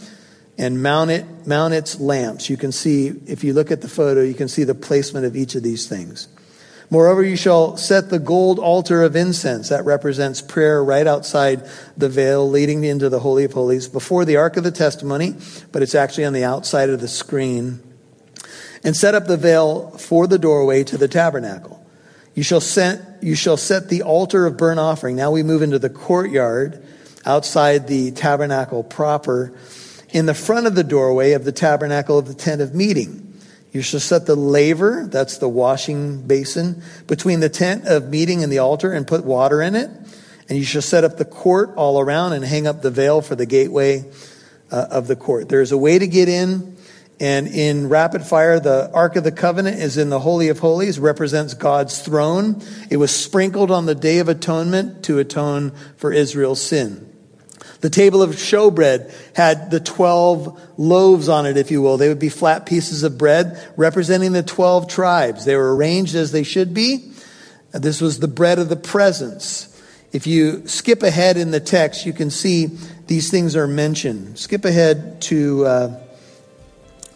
and 0.58 0.82
mount 0.82 1.10
it, 1.10 1.24
mount 1.46 1.74
its 1.74 1.98
lamps. 1.98 2.50
You 2.50 2.56
can 2.56 2.72
see, 2.72 3.08
if 3.26 3.42
you 3.42 3.52
look 3.54 3.70
at 3.70 3.80
the 3.80 3.88
photo, 3.88 4.22
you 4.22 4.34
can 4.34 4.48
see 4.48 4.64
the 4.64 4.74
placement 4.74 5.26
of 5.26 5.36
each 5.36 5.54
of 5.54 5.62
these 5.62 5.88
things. 5.88 6.28
Moreover, 6.90 7.22
you 7.22 7.36
shall 7.36 7.78
set 7.78 8.10
the 8.10 8.18
gold 8.18 8.58
altar 8.58 9.02
of 9.02 9.16
incense. 9.16 9.70
That 9.70 9.86
represents 9.86 10.42
prayer 10.42 10.84
right 10.84 11.06
outside 11.06 11.66
the 11.96 12.10
veil 12.10 12.46
leading 12.48 12.84
into 12.84 13.08
the 13.08 13.20
Holy 13.20 13.44
of 13.44 13.54
Holies 13.54 13.88
before 13.88 14.26
the 14.26 14.36
Ark 14.36 14.58
of 14.58 14.64
the 14.64 14.70
Testimony, 14.70 15.34
but 15.72 15.80
it's 15.80 15.94
actually 15.94 16.26
on 16.26 16.34
the 16.34 16.44
outside 16.44 16.90
of 16.90 17.00
the 17.00 17.08
screen. 17.08 17.80
And 18.84 18.94
set 18.94 19.14
up 19.14 19.26
the 19.26 19.38
veil 19.38 19.92
for 19.92 20.26
the 20.26 20.38
doorway 20.38 20.84
to 20.84 20.98
the 20.98 21.08
tabernacle. 21.08 21.82
You 22.34 22.42
shall 22.42 22.60
set, 22.60 23.22
you 23.22 23.36
shall 23.36 23.56
set 23.56 23.88
the 23.88 24.02
altar 24.02 24.44
of 24.44 24.58
burnt 24.58 24.80
offering. 24.80 25.16
Now 25.16 25.30
we 25.30 25.42
move 25.42 25.62
into 25.62 25.78
the 25.78 25.88
courtyard 25.88 26.84
outside 27.24 27.86
the 27.86 28.10
tabernacle 28.10 28.84
proper 28.84 29.54
in 30.12 30.26
the 30.26 30.34
front 30.34 30.66
of 30.66 30.74
the 30.74 30.84
doorway 30.84 31.32
of 31.32 31.44
the 31.44 31.52
tabernacle 31.52 32.18
of 32.18 32.28
the 32.28 32.34
tent 32.34 32.60
of 32.60 32.74
meeting. 32.74 33.34
You 33.72 33.80
shall 33.80 34.00
set 34.00 34.26
the 34.26 34.36
laver, 34.36 35.06
that's 35.10 35.38
the 35.38 35.48
washing 35.48 36.26
basin, 36.26 36.82
between 37.06 37.40
the 37.40 37.48
tent 37.48 37.86
of 37.86 38.10
meeting 38.10 38.42
and 38.42 38.52
the 38.52 38.58
altar 38.58 38.92
and 38.92 39.06
put 39.06 39.24
water 39.24 39.62
in 39.62 39.74
it. 39.74 39.90
And 40.48 40.58
you 40.58 40.64
shall 40.64 40.82
set 40.82 41.04
up 41.04 41.16
the 41.16 41.24
court 41.24 41.72
all 41.76 41.98
around 41.98 42.34
and 42.34 42.44
hang 42.44 42.66
up 42.66 42.82
the 42.82 42.90
veil 42.90 43.22
for 43.22 43.34
the 43.34 43.46
gateway 43.46 44.04
uh, 44.70 44.88
of 44.90 45.06
the 45.06 45.16
court. 45.16 45.48
There's 45.48 45.72
a 45.72 45.78
way 45.78 45.98
to 45.98 46.06
get 46.06 46.28
in. 46.28 46.76
And 47.18 47.46
in 47.46 47.88
rapid 47.88 48.24
fire, 48.24 48.58
the 48.58 48.90
Ark 48.92 49.16
of 49.16 49.22
the 49.22 49.32
Covenant 49.32 49.78
is 49.78 49.96
in 49.96 50.10
the 50.10 50.18
Holy 50.18 50.48
of 50.48 50.58
Holies, 50.58 50.98
represents 50.98 51.54
God's 51.54 52.02
throne. 52.02 52.60
It 52.90 52.96
was 52.96 53.14
sprinkled 53.14 53.70
on 53.70 53.86
the 53.86 53.94
Day 53.94 54.18
of 54.18 54.28
Atonement 54.28 55.04
to 55.04 55.18
atone 55.18 55.70
for 55.96 56.12
Israel's 56.12 56.60
sin. 56.60 57.11
The 57.82 57.90
table 57.90 58.22
of 58.22 58.30
showbread 58.30 59.12
had 59.34 59.72
the 59.72 59.80
12 59.80 60.78
loaves 60.78 61.28
on 61.28 61.46
it, 61.46 61.56
if 61.56 61.72
you 61.72 61.82
will. 61.82 61.96
They 61.96 62.08
would 62.08 62.20
be 62.20 62.28
flat 62.28 62.64
pieces 62.64 63.02
of 63.02 63.18
bread 63.18 63.60
representing 63.76 64.30
the 64.30 64.44
12 64.44 64.88
tribes. 64.88 65.44
They 65.44 65.56
were 65.56 65.74
arranged 65.74 66.14
as 66.14 66.30
they 66.30 66.44
should 66.44 66.72
be. 66.72 67.12
This 67.72 68.00
was 68.00 68.20
the 68.20 68.28
bread 68.28 68.60
of 68.60 68.68
the 68.68 68.76
presence. 68.76 69.68
If 70.12 70.28
you 70.28 70.68
skip 70.68 71.02
ahead 71.02 71.36
in 71.36 71.50
the 71.50 71.58
text, 71.58 72.06
you 72.06 72.12
can 72.12 72.30
see 72.30 72.66
these 73.08 73.32
things 73.32 73.56
are 73.56 73.66
mentioned. 73.66 74.38
Skip 74.38 74.64
ahead 74.64 75.20
to 75.22 75.66
uh, 75.66 76.00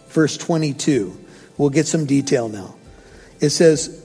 verse 0.08 0.36
22. 0.36 1.16
We'll 1.58 1.70
get 1.70 1.86
some 1.86 2.06
detail 2.06 2.48
now. 2.48 2.74
It 3.40 3.50
says, 3.50 4.02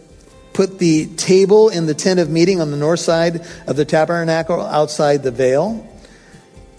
Put 0.53 0.77
the 0.77 1.07
table 1.15 1.69
in 1.69 1.87
the 1.87 1.95
tent 1.95 2.19
of 2.19 2.29
meeting 2.29 2.61
on 2.61 2.69
the 2.69 2.77
north 2.77 2.99
side 2.99 3.47
of 3.65 3.77
the 3.77 3.85
tabernacle 3.85 4.61
outside 4.61 5.23
the 5.23 5.31
veil 5.31 5.87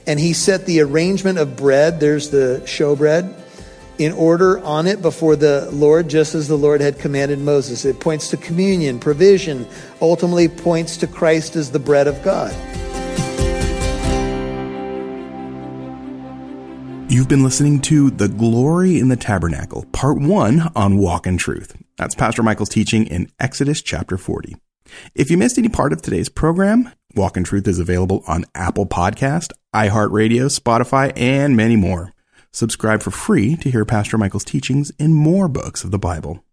and 0.06 0.18
he 0.18 0.32
set 0.32 0.66
the 0.66 0.80
arrangement 0.80 1.38
of 1.38 1.56
bread, 1.56 2.00
there's 2.00 2.30
the 2.30 2.62
showbread, 2.64 3.38
in 3.98 4.12
order 4.12 4.58
on 4.60 4.86
it 4.86 5.02
before 5.02 5.36
the 5.36 5.68
Lord, 5.70 6.08
just 6.08 6.34
as 6.34 6.48
the 6.48 6.56
Lord 6.56 6.80
had 6.80 6.98
commanded 6.98 7.38
Moses. 7.38 7.84
It 7.84 8.00
points 8.00 8.28
to 8.30 8.36
communion, 8.36 8.98
provision, 8.98 9.66
ultimately 10.00 10.48
points 10.48 10.96
to 10.98 11.06
Christ 11.06 11.56
as 11.56 11.70
the 11.70 11.78
bread 11.78 12.06
of 12.06 12.22
God. 12.22 12.52
You've 17.12 17.28
been 17.28 17.44
listening 17.44 17.80
to 17.82 18.10
The 18.10 18.28
Glory 18.28 18.98
in 18.98 19.08
the 19.08 19.16
Tabernacle, 19.16 19.84
Part 19.92 20.18
1 20.18 20.72
on 20.74 20.96
Walk 20.96 21.26
in 21.26 21.36
Truth. 21.36 21.76
That's 21.98 22.14
Pastor 22.14 22.42
Michael's 22.42 22.70
teaching 22.70 23.06
in 23.06 23.30
Exodus 23.38 23.82
chapter 23.82 24.16
40. 24.16 24.56
If 25.14 25.30
you 25.30 25.36
missed 25.36 25.58
any 25.58 25.68
part 25.68 25.92
of 25.92 26.00
today's 26.00 26.30
program, 26.30 26.90
Walk 27.16 27.36
in 27.36 27.44
Truth 27.44 27.68
is 27.68 27.78
available 27.78 28.22
on 28.26 28.44
Apple 28.54 28.86
Podcast, 28.86 29.52
iHeartRadio, 29.74 30.46
Spotify, 30.46 31.12
and 31.16 31.56
many 31.56 31.76
more. 31.76 32.12
Subscribe 32.52 33.02
for 33.02 33.10
free 33.10 33.56
to 33.56 33.70
hear 33.70 33.84
Pastor 33.84 34.18
Michael's 34.18 34.44
teachings 34.44 34.90
in 34.98 35.14
more 35.14 35.48
books 35.48 35.84
of 35.84 35.90
the 35.90 35.98
Bible. 35.98 36.44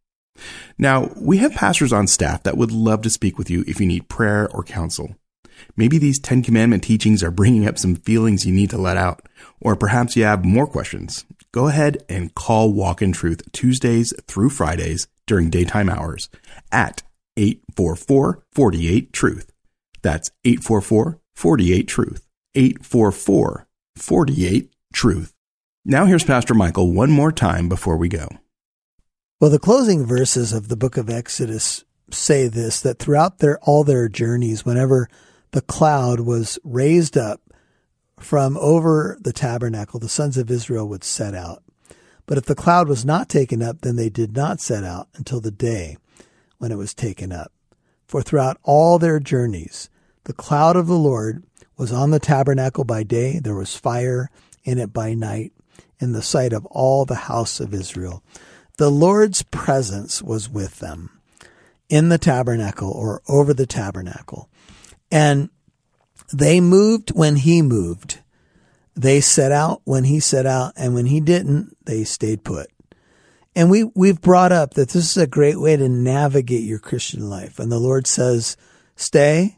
Now, 0.77 1.11
we 1.17 1.37
have 1.37 1.53
pastors 1.53 1.91
on 1.91 2.07
staff 2.07 2.43
that 2.43 2.57
would 2.57 2.71
love 2.71 3.01
to 3.01 3.09
speak 3.09 3.37
with 3.37 3.49
you 3.49 3.63
if 3.67 3.79
you 3.79 3.85
need 3.85 4.09
prayer 4.09 4.49
or 4.49 4.63
counsel. 4.63 5.15
Maybe 5.75 5.97
these 5.97 6.19
Ten 6.19 6.41
Commandment 6.41 6.83
teachings 6.83 7.21
are 7.23 7.31
bringing 7.31 7.67
up 7.67 7.77
some 7.77 7.95
feelings 7.95 8.45
you 8.45 8.53
need 8.53 8.69
to 8.69 8.77
let 8.77 8.97
out, 8.97 9.27
or 9.59 9.75
perhaps 9.75 10.15
you 10.15 10.23
have 10.23 10.45
more 10.45 10.67
questions. 10.67 11.25
Go 11.51 11.67
ahead 11.67 12.03
and 12.07 12.33
call 12.33 12.71
Walk 12.71 13.01
in 13.01 13.11
Truth 13.11 13.51
Tuesdays 13.51 14.13
through 14.27 14.51
Fridays 14.51 15.07
during 15.25 15.49
daytime 15.49 15.89
hours 15.89 16.29
at 16.71 17.03
844 17.37 18.43
48 18.53 19.13
Truth. 19.13 19.51
That's 20.01 20.31
844 20.45 21.19
48 21.33 21.87
Truth. 21.87 22.27
844 22.55 23.67
48 23.95 24.73
Truth. 24.93 25.33
Now 25.85 26.05
here's 26.05 26.23
Pastor 26.23 26.53
Michael 26.53 26.91
one 26.91 27.11
more 27.11 27.31
time 27.31 27.69
before 27.69 27.97
we 27.97 28.09
go. 28.09 28.27
Well, 29.39 29.49
the 29.49 29.59
closing 29.59 30.05
verses 30.05 30.51
of 30.51 30.67
the 30.67 30.75
book 30.75 30.97
of 30.97 31.09
Exodus 31.09 31.85
say 32.11 32.47
this 32.47 32.81
that 32.81 32.99
throughout 32.99 33.39
their 33.39 33.59
all 33.61 33.83
their 33.83 34.09
journeys, 34.09 34.65
whenever 34.65 35.07
the 35.51 35.61
cloud 35.61 36.19
was 36.19 36.59
raised 36.63 37.17
up 37.17 37.41
from 38.19 38.57
over 38.57 39.17
the 39.21 39.33
tabernacle, 39.33 39.99
the 39.99 40.09
sons 40.09 40.37
of 40.37 40.51
Israel 40.51 40.87
would 40.89 41.03
set 41.03 41.33
out. 41.33 41.63
But 42.25 42.37
if 42.37 42.45
the 42.45 42.55
cloud 42.55 42.87
was 42.87 43.05
not 43.05 43.29
taken 43.29 43.63
up, 43.63 43.81
then 43.81 43.95
they 43.95 44.09
did 44.09 44.35
not 44.35 44.61
set 44.61 44.83
out 44.83 45.07
until 45.15 45.39
the 45.39 45.51
day 45.51 45.97
when 46.57 46.71
it 46.71 46.77
was 46.77 46.93
taken 46.93 47.31
up. 47.31 47.51
For 48.09 48.23
throughout 48.23 48.57
all 48.63 48.97
their 48.97 49.19
journeys, 49.19 49.87
the 50.23 50.33
cloud 50.33 50.75
of 50.75 50.87
the 50.87 50.97
Lord 50.97 51.43
was 51.77 51.93
on 51.93 52.09
the 52.09 52.19
tabernacle 52.19 52.83
by 52.83 53.03
day, 53.03 53.37
there 53.37 53.53
was 53.53 53.75
fire 53.75 54.31
in 54.63 54.79
it 54.79 54.91
by 54.91 55.13
night, 55.13 55.53
in 55.99 56.13
the 56.13 56.23
sight 56.23 56.51
of 56.51 56.65
all 56.71 57.05
the 57.05 57.13
house 57.13 57.59
of 57.59 57.71
Israel. 57.71 58.23
The 58.77 58.89
Lord's 58.89 59.43
presence 59.43 60.23
was 60.23 60.49
with 60.49 60.79
them 60.79 61.21
in 61.87 62.09
the 62.09 62.17
tabernacle 62.17 62.89
or 62.89 63.21
over 63.29 63.53
the 63.53 63.67
tabernacle. 63.67 64.49
And 65.11 65.51
they 66.33 66.59
moved 66.59 67.11
when 67.11 67.35
he 67.35 67.61
moved. 67.61 68.21
They 68.95 69.21
set 69.21 69.51
out 69.51 69.81
when 69.83 70.05
he 70.05 70.19
set 70.19 70.47
out, 70.47 70.73
and 70.75 70.95
when 70.95 71.05
he 71.05 71.19
didn't, 71.19 71.77
they 71.85 72.05
stayed 72.05 72.43
put. 72.43 72.71
And 73.55 73.69
we, 73.69 73.83
we've 73.95 74.21
brought 74.21 74.51
up 74.51 74.75
that 74.75 74.89
this 74.89 75.17
is 75.17 75.17
a 75.17 75.27
great 75.27 75.59
way 75.59 75.75
to 75.75 75.89
navigate 75.89 76.63
your 76.63 76.79
Christian 76.79 77.29
life. 77.29 77.59
And 77.59 77.71
the 77.71 77.79
Lord 77.79 78.07
says, 78.07 78.55
stay, 78.95 79.57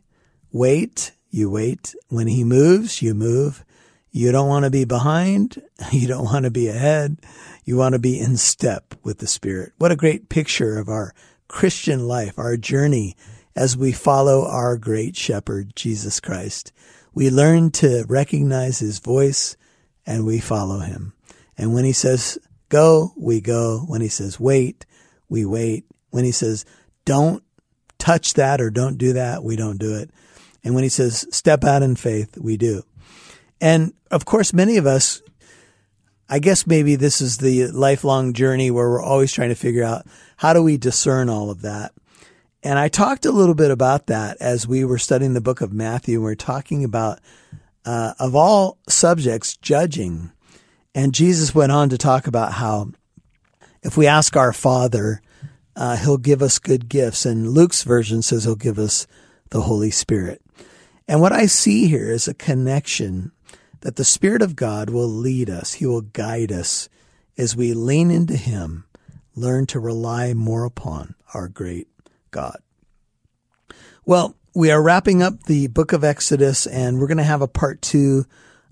wait, 0.52 1.14
you 1.30 1.50
wait. 1.50 1.96
When 2.08 2.28
He 2.28 2.44
moves, 2.44 3.02
you 3.02 3.14
move. 3.14 3.64
You 4.12 4.32
don't 4.32 4.48
want 4.48 4.66
to 4.66 4.72
be 4.72 4.86
behind. 4.86 5.62
You 5.92 6.08
don't 6.08 6.26
want 6.26 6.46
to 6.46 6.52
be 6.52 6.68
ahead. 6.68 7.18
You 7.66 7.76
want 7.76 7.94
to 7.94 8.00
be 8.00 8.20
in 8.20 8.38
step 8.38 8.94
with 9.04 9.18
the 9.18 9.28
Spirit. 9.28 9.74
What 9.78 9.92
a 9.92 9.96
great 9.96 10.30
picture 10.30 10.78
of 10.78 10.90
our 10.90 11.14
Christian 11.48 12.08
life, 12.08 12.38
our 12.38 12.56
journey 12.56 13.16
as 13.56 13.76
we 13.76 13.92
follow 13.92 14.48
our 14.48 14.78
great 14.78 15.16
shepherd, 15.16 15.76
Jesus 15.76 16.20
Christ. 16.20 16.72
We 17.14 17.30
learn 17.30 17.72
to 17.72 18.06
recognize 18.08 18.80
his 18.80 19.00
voice 19.00 19.58
and 20.06 20.26
we 20.26 20.40
follow 20.40 20.80
him. 20.80 21.14
And 21.58 21.74
when 21.74 21.84
he 21.84 21.94
says, 21.94 22.38
go, 22.72 23.14
we 23.16 23.42
go. 23.42 23.84
When 23.88 24.02
he 24.02 24.08
says 24.08 24.40
wait, 24.40 24.88
we 25.30 25.46
wait. 25.46 25.86
When 26.10 26.26
he 26.26 26.32
says 26.32 26.66
don't 27.06 27.44
touch 28.00 28.34
that 28.34 28.60
or 28.60 28.72
don't 28.72 28.98
do 28.98 29.14
that, 29.14 29.44
we 29.44 29.56
don't 29.56 29.78
do 29.78 29.96
it. 29.96 30.10
And 30.64 30.74
when 30.74 30.84
he 30.84 30.90
says 30.90 31.28
step 31.32 31.64
out 31.64 31.84
in 31.84 31.96
faith, 31.96 32.38
we 32.38 32.58
do. 32.58 32.84
And 33.60 33.94
of 34.10 34.26
course, 34.26 34.54
many 34.54 34.78
of 34.78 34.88
us, 34.88 35.22
I 36.28 36.40
guess 36.40 36.66
maybe 36.66 36.96
this 36.96 37.22
is 37.22 37.38
the 37.38 37.68
lifelong 37.68 38.34
journey 38.34 38.72
where 38.72 38.90
we're 38.90 39.04
always 39.04 39.32
trying 39.32 39.50
to 39.50 39.56
figure 39.56 39.84
out 39.84 40.08
how 40.38 40.54
do 40.54 40.64
we 40.64 40.78
discern 40.78 41.30
all 41.30 41.52
of 41.52 41.62
that. 41.62 41.92
And 42.64 42.78
I 42.78 42.90
talked 42.90 43.26
a 43.26 43.32
little 43.32 43.56
bit 43.56 43.72
about 43.72 44.08
that 44.08 44.38
as 44.40 44.68
we 44.68 44.86
were 44.86 45.00
studying 45.00 45.34
the 45.34 45.42
book 45.42 45.62
of 45.62 45.74
Matthew. 45.74 46.20
We 46.20 46.26
we're 46.26 46.36
talking 46.36 46.84
about, 46.84 47.20
uh, 47.86 48.14
of 48.20 48.36
all 48.36 48.78
subjects, 48.88 49.58
judging. 49.58 50.32
And 50.94 51.14
Jesus 51.14 51.56
went 51.56 51.72
on 51.72 51.90
to 51.90 51.98
talk 51.98 52.28
about 52.28 52.54
how 52.54 52.92
if 53.82 53.98
we 53.98 54.08
ask 54.08 54.36
our 54.36 54.54
Father, 54.54 55.22
uh, 55.76 55.96
He'll 55.98 56.18
give 56.18 56.42
us 56.42 56.60
good 56.60 56.90
gifts. 56.90 57.26
And 57.26 57.50
Luke's 57.50 57.84
version 57.84 58.22
says 58.22 58.44
He'll 58.44 58.56
give 58.56 58.78
us 58.78 59.08
the 59.50 59.62
Holy 59.62 59.92
Spirit. 59.92 60.42
And 61.08 61.22
what 61.22 61.32
I 61.32 61.46
see 61.46 61.88
here 61.88 62.12
is 62.12 62.28
a 62.28 62.34
connection 62.34 63.32
that 63.82 63.96
the 63.96 64.06
Spirit 64.06 64.42
of 64.42 64.56
God 64.56 64.90
will 64.90 65.08
lead 65.08 65.50
us. 65.50 65.74
He 65.74 65.86
will 65.86 66.02
guide 66.02 66.52
us 66.52 66.90
as 67.38 67.56
we 67.56 67.74
lean 67.74 68.12
into 68.12 68.36
Him, 68.36 68.86
learn 69.36 69.66
to 69.68 69.80
rely 69.80 70.34
more 70.34 70.66
upon 70.66 71.16
our 71.34 71.48
great 71.48 71.88
God. 72.30 72.60
Well, 74.06 74.36
we 74.54 74.72
are 74.72 74.82
wrapping 74.82 75.24
up 75.24 75.44
the 75.44 75.68
book 75.68 75.94
of 75.94 76.04
Exodus 76.04 76.68
and 76.68 77.00
we're 77.00 77.08
going 77.08 77.18
to 77.18 77.24
have 77.24 77.42
a 77.42 77.48
part 77.48 77.82
two 77.82 78.26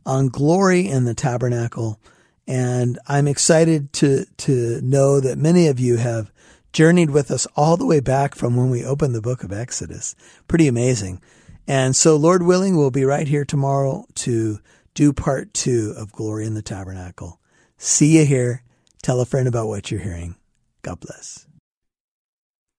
on 0.06 0.30
glory 0.30 0.88
in 0.88 1.06
the 1.06 1.14
tabernacle. 1.14 2.00
And 2.48 2.98
I'm 3.08 3.28
excited 3.28 3.94
to, 3.94 4.26
to 4.38 4.82
know 4.82 5.20
that 5.20 5.38
many 5.38 5.68
of 5.68 5.80
you 5.80 5.98
have 5.98 6.32
journeyed 6.74 7.10
with 7.12 7.32
us 7.32 7.48
all 7.56 7.78
the 7.78 7.86
way 7.86 8.00
back 8.00 8.36
from 8.36 8.56
when 8.56 8.70
we 8.70 8.84
opened 8.84 9.16
the 9.16 9.22
book 9.22 9.44
of 9.44 9.52
Exodus. 9.52 10.16
Pretty 10.48 10.68
amazing. 10.68 11.22
And 11.68 11.96
so, 11.96 12.16
Lord 12.16 12.44
willing, 12.44 12.76
we'll 12.76 12.92
be 12.92 13.06
right 13.06 13.28
here 13.28 13.46
tomorrow 13.46 14.06
to 14.16 14.60
do 14.96 15.14
part 15.14 15.54
two 15.54 15.94
of 15.96 16.12
Glory 16.12 16.46
in 16.46 16.56
the 16.56 16.62
Tabernacle. 16.62 17.40
See 17.78 18.18
you 18.18 18.26
here. 18.26 18.64
Tell 19.04 19.22
a 19.22 19.26
friend 19.26 19.48
about 19.48 19.68
what 19.68 19.92
you're 19.92 20.02
hearing. 20.02 20.36
God 20.82 21.00
bless. 21.00 21.46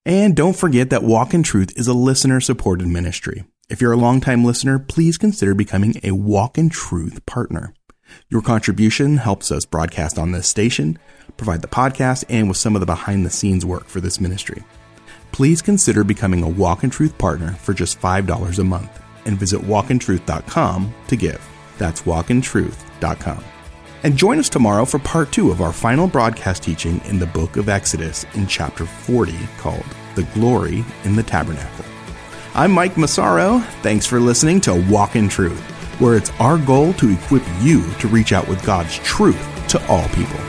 And 0.04 0.34
don't 0.34 0.56
forget 0.56 0.90
that 0.90 1.02
Walk 1.02 1.34
in 1.34 1.42
Truth 1.42 1.72
is 1.76 1.86
a 1.86 1.94
listener 1.94 2.40
supported 2.40 2.88
ministry. 2.88 3.44
If 3.70 3.80
you're 3.80 3.92
a 3.92 3.96
longtime 3.96 4.44
listener, 4.44 4.80
please 4.80 5.16
consider 5.16 5.54
becoming 5.54 5.94
a 6.02 6.10
Walk 6.10 6.58
in 6.58 6.70
Truth 6.70 7.24
partner. 7.24 7.72
Your 8.28 8.42
contribution 8.42 9.18
helps 9.18 9.52
us 9.52 9.64
broadcast 9.64 10.18
on 10.18 10.32
this 10.32 10.48
station, 10.48 10.98
provide 11.36 11.62
the 11.62 11.68
podcast, 11.68 12.24
and 12.28 12.48
with 12.48 12.56
some 12.56 12.74
of 12.74 12.80
the 12.80 12.86
behind 12.86 13.24
the 13.24 13.30
scenes 13.30 13.64
work 13.64 13.86
for 13.86 14.00
this 14.00 14.20
ministry. 14.20 14.64
Please 15.30 15.62
consider 15.62 16.02
becoming 16.02 16.42
a 16.42 16.48
Walk 16.48 16.82
in 16.82 16.90
Truth 16.90 17.16
partner 17.16 17.52
for 17.52 17.72
just 17.72 18.00
$5 18.00 18.58
a 18.58 18.64
month 18.64 19.00
and 19.24 19.38
visit 19.38 19.60
walkintruth.com 19.60 20.92
to 21.06 21.16
give. 21.16 21.48
That's 21.78 22.02
walkintruth.com. 22.02 23.44
And 24.02 24.16
join 24.16 24.40
us 24.40 24.48
tomorrow 24.48 24.84
for 24.84 24.98
part 24.98 25.30
two 25.30 25.52
of 25.52 25.60
our 25.60 25.72
final 25.72 26.08
broadcast 26.08 26.64
teaching 26.64 27.00
in 27.04 27.20
the 27.20 27.26
book 27.26 27.56
of 27.56 27.68
Exodus 27.68 28.26
in 28.34 28.48
chapter 28.48 28.84
40 28.84 29.32
called 29.58 29.86
The 30.16 30.24
Glory 30.34 30.84
in 31.04 31.14
the 31.14 31.22
Tabernacle. 31.22 31.79
I'm 32.52 32.72
Mike 32.72 32.96
Massaro. 32.96 33.60
Thanks 33.80 34.06
for 34.06 34.18
listening 34.18 34.60
to 34.62 34.74
Walk 34.90 35.14
in 35.14 35.28
Truth, 35.28 35.60
where 36.00 36.16
it's 36.16 36.32
our 36.40 36.58
goal 36.58 36.92
to 36.94 37.12
equip 37.12 37.44
you 37.60 37.88
to 37.94 38.08
reach 38.08 38.32
out 38.32 38.48
with 38.48 38.64
God's 38.64 38.98
truth 38.98 39.40
to 39.68 39.86
all 39.86 40.08
people. 40.08 40.40